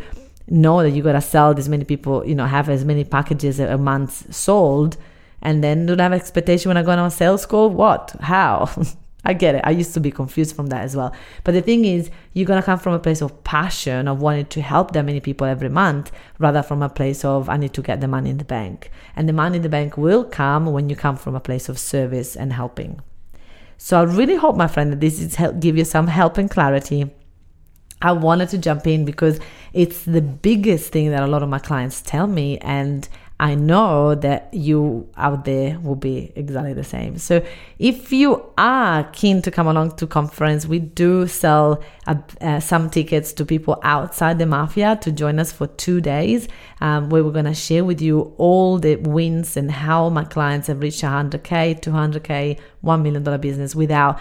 know 0.49 0.83
that 0.83 0.91
you 0.91 1.03
got 1.03 1.13
to 1.13 1.21
sell 1.21 1.55
this 1.55 1.69
many 1.69 1.85
people, 1.85 2.27
you 2.27 2.35
know, 2.35 2.47
have 2.47 2.69
as 2.69 2.85
many 2.85 3.05
packages 3.05 3.61
a 3.61 3.79
month 3.79 4.35
sold 4.35 4.97
and 5.43 5.65
then 5.65 5.87
don't 5.87 5.99
have 5.99 6.13
expectation 6.13 6.69
when 6.69 6.77
I 6.77 6.83
go 6.83 6.93
on 6.93 6.99
a 6.99 7.11
sales 7.11 7.47
call. 7.47 7.71
What? 7.71 8.15
How? 8.21 8.71
I 9.25 9.35
get 9.35 9.55
it. 9.55 9.61
I 9.65 9.71
used 9.71 9.93
to 9.95 10.01
be 10.01 10.11
confused 10.11 10.57
from 10.57 10.69
that 10.69 10.83
as 10.83 10.97
well. 10.97 11.15
But 11.45 11.53
the 11.53 11.61
thing 11.61 11.85
is, 11.85 12.11
you're 12.33 12.47
to 12.47 12.63
come 12.63 12.79
from 12.79 12.95
a 12.95 12.99
place 12.99 13.21
of 13.21 13.45
passion, 13.45 14.09
of 14.09 14.23
wanting 14.23 14.47
to 14.47 14.63
help 14.63 14.93
that 14.93 15.05
many 15.05 15.21
people 15.21 15.47
every 15.47 15.69
month, 15.69 16.11
rather 16.39 16.63
from 16.63 16.83
a 16.83 16.89
place 16.89 17.25
of, 17.25 17.49
I 17.49 17.59
need 17.59 17.75
to 17.75 17.83
get 17.83 18.01
the 18.01 18.09
money 18.09 18.31
in 18.31 18.39
the 18.39 18.45
bank. 18.45 18.91
And 19.15 19.29
the 19.29 19.35
money 19.35 19.57
in 19.57 19.63
the 19.63 19.69
bank 19.69 19.99
will 19.99 20.25
come 20.25 20.67
when 20.67 20.89
you 20.89 20.97
come 20.97 21.17
from 21.17 21.35
a 21.35 21.41
place 21.41 21.69
of 21.69 21.79
service 21.79 22.35
and 22.35 22.53
helping. 22.53 23.01
So 23.77 24.01
I 24.01 24.05
really 24.05 24.37
hope, 24.37 24.57
my 24.57 24.69
friend, 24.69 24.93
that 24.93 25.01
this 25.01 25.21
is 25.21 25.35
help, 25.35 25.61
give 25.61 25.77
you 25.77 25.85
some 25.85 26.07
help 26.07 26.39
and 26.39 26.51
clarity. 26.51 27.11
I 28.03 28.13
wanted 28.13 28.49
to 28.51 28.59
jump 28.59 28.87
in 28.87 29.05
because 29.05 29.39
it's 29.75 30.05
the 30.05 30.23
biggest 30.23 30.93
thing 30.93 31.11
that 31.11 31.23
a 31.23 31.27
lot 31.27 31.43
of 31.43 31.51
my 31.51 31.59
clients 31.59 32.01
tell 32.01 32.27
me, 32.27 32.57
and 32.59 33.07
I 33.41 33.55
know 33.55 34.15
that 34.17 34.53
you 34.53 35.09
out 35.17 35.47
there 35.47 35.79
will 35.81 35.97
be 35.97 36.31
exactly 36.37 36.75
the 36.75 36.85
same. 36.85 37.17
So 37.17 37.43
if 37.79 38.13
you 38.13 38.45
are 38.59 39.05
keen 39.13 39.41
to 39.41 39.51
come 39.51 39.67
along 39.67 39.97
to 39.97 40.07
conference, 40.07 40.67
we 40.67 40.79
do 40.79 41.27
sell 41.27 41.83
uh, 42.07 42.17
uh, 42.43 42.61
some 42.61 42.91
tickets 42.91 43.33
to 43.33 43.47
people 43.47 43.81
outside 43.83 44.39
the 44.39 44.45
mafia 44.45 44.97
to 45.01 45.11
join 45.11 45.39
us 45.39 45.53
for 45.53 45.67
two 45.67 46.03
days, 46.03 46.49
um, 46.83 47.09
where 47.09 47.25
we're 47.25 47.33
going 47.33 47.47
to 47.47 47.55
share 47.55 47.83
with 47.83 48.03
you 48.03 48.35
all 48.37 48.79
the 48.79 48.97
wins 48.97 49.57
and 49.57 49.71
how 49.71 50.11
my 50.11 50.25
clients 50.25 50.67
have 50.67 50.83
reached 50.83 51.03
100k, 51.03 51.81
200k, 51.81 52.59
$1 52.85 53.03
million 53.03 53.41
business 53.41 53.75
without 53.75 54.21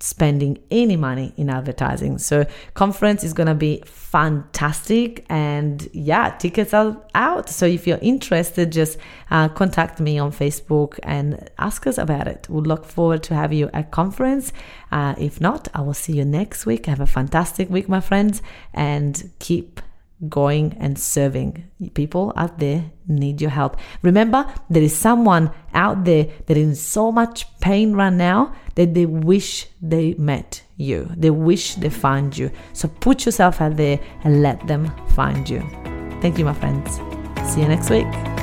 spending 0.00 0.58
any 0.70 0.96
money 0.96 1.32
in 1.36 1.50
advertising. 1.50 2.18
So 2.18 2.46
conference 2.74 3.22
is 3.22 3.32
going 3.32 3.46
to 3.46 3.54
be 3.54 3.82
fantastic 3.86 5.24
and 5.28 5.88
yeah, 5.92 6.30
tickets 6.38 6.74
are 6.74 6.96
out. 7.14 7.48
So 7.48 7.66
if 7.66 7.86
you're 7.86 7.98
interested, 8.02 8.72
just 8.72 8.98
uh, 9.30 9.48
contact 9.48 10.00
me 10.00 10.18
on 10.18 10.32
Facebook 10.32 10.98
and 11.02 11.48
ask 11.58 11.86
us 11.86 11.98
about 11.98 12.26
it. 12.26 12.46
We'll 12.48 12.62
look 12.64 12.84
forward 12.84 13.22
to 13.24 13.34
have 13.34 13.52
you 13.52 13.70
at 13.72 13.90
conference. 13.90 14.52
Uh, 14.90 15.14
if 15.18 15.40
not, 15.40 15.68
I 15.74 15.82
will 15.82 15.94
see 15.94 16.14
you 16.14 16.24
next 16.24 16.66
week. 16.66 16.86
Have 16.86 17.00
a 17.00 17.06
fantastic 17.06 17.70
week, 17.70 17.88
my 17.88 18.00
friends, 18.00 18.42
and 18.72 19.30
keep 19.38 19.80
going 20.28 20.76
and 20.78 20.98
serving. 20.98 21.68
People 21.94 22.32
out 22.36 22.58
there 22.58 22.90
need 23.08 23.40
your 23.40 23.50
help. 23.50 23.76
Remember, 24.02 24.46
there 24.68 24.82
is 24.82 24.96
someone 24.96 25.50
out 25.74 26.04
there 26.04 26.26
that 26.46 26.56
is 26.56 26.68
in 26.68 26.74
so 26.74 27.10
much 27.10 27.46
pain 27.60 27.92
right 27.94 28.12
now 28.12 28.54
that 28.74 28.94
they 28.94 29.06
wish 29.06 29.66
they 29.80 30.14
met 30.14 30.62
you. 30.76 31.10
They 31.16 31.30
wish 31.30 31.74
they 31.76 31.90
find 31.90 32.36
you. 32.36 32.50
So 32.72 32.88
put 32.88 33.26
yourself 33.26 33.60
out 33.60 33.76
there 33.76 33.98
and 34.24 34.42
let 34.42 34.66
them 34.66 34.92
find 35.10 35.48
you. 35.48 35.60
Thank 36.20 36.38
you, 36.38 36.44
my 36.44 36.54
friends. 36.54 36.96
See 37.52 37.62
you 37.62 37.68
next 37.68 37.90
week. 37.90 38.39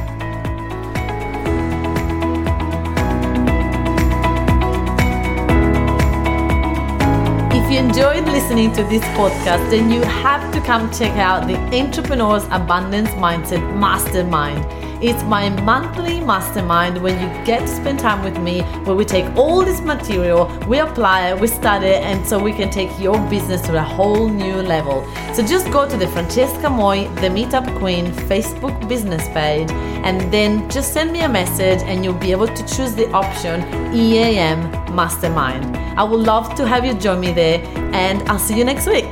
Enjoyed 7.77 8.25
listening, 8.25 8.73
to 8.73 8.83
this 8.85 9.03
podcast, 9.15 9.69
then 9.69 9.91
you 9.91 10.01
have 10.01 10.51
to 10.51 10.59
come 10.61 10.91
check 10.91 11.15
out 11.17 11.47
the 11.47 11.55
Entrepreneur's 11.77 12.43
Abundance 12.45 13.09
Mindset 13.09 13.61
Mastermind. 13.77 14.65
It's 15.03 15.21
my 15.23 15.49
monthly 15.61 16.19
mastermind 16.19 16.99
where 17.03 17.13
you 17.13 17.45
get 17.45 17.59
to 17.59 17.67
spend 17.67 17.99
time 17.99 18.23
with 18.23 18.39
me, 18.39 18.61
where 18.85 18.95
we 18.95 19.05
take 19.05 19.25
all 19.35 19.63
this 19.63 19.79
material, 19.81 20.47
we 20.67 20.79
apply 20.79 21.29
it, 21.29 21.39
we 21.39 21.45
study 21.45 21.85
it, 21.85 22.01
and 22.01 22.25
so 22.25 22.39
we 22.41 22.51
can 22.51 22.71
take 22.71 22.89
your 22.99 23.19
business 23.29 23.61
to 23.67 23.77
a 23.77 23.83
whole 23.83 24.27
new 24.27 24.55
level. 24.55 25.07
So 25.35 25.45
just 25.45 25.71
go 25.71 25.87
to 25.87 25.95
the 25.95 26.07
Francesca 26.07 26.71
Moy, 26.71 27.07
the 27.21 27.29
Meetup 27.29 27.77
Queen 27.77 28.07
Facebook 28.27 28.89
business 28.89 29.27
page, 29.29 29.69
and 29.69 30.33
then 30.33 30.67
just 30.67 30.93
send 30.93 31.11
me 31.11 31.21
a 31.21 31.29
message, 31.29 31.83
and 31.83 32.03
you'll 32.03 32.15
be 32.15 32.31
able 32.31 32.47
to 32.47 32.75
choose 32.75 32.95
the 32.95 33.07
option 33.11 33.61
EAM 33.93 34.61
Mastermind. 34.95 35.86
I 35.97 36.03
would 36.03 36.19
love 36.19 36.53
to 36.55 36.67
have 36.67 36.85
you 36.85 36.93
join 36.93 37.19
me 37.19 37.31
there, 37.33 37.59
and 37.91 38.21
I'll 38.29 38.37
see 38.37 38.55
you 38.55 38.63
next 38.63 38.85
week. 38.85 39.06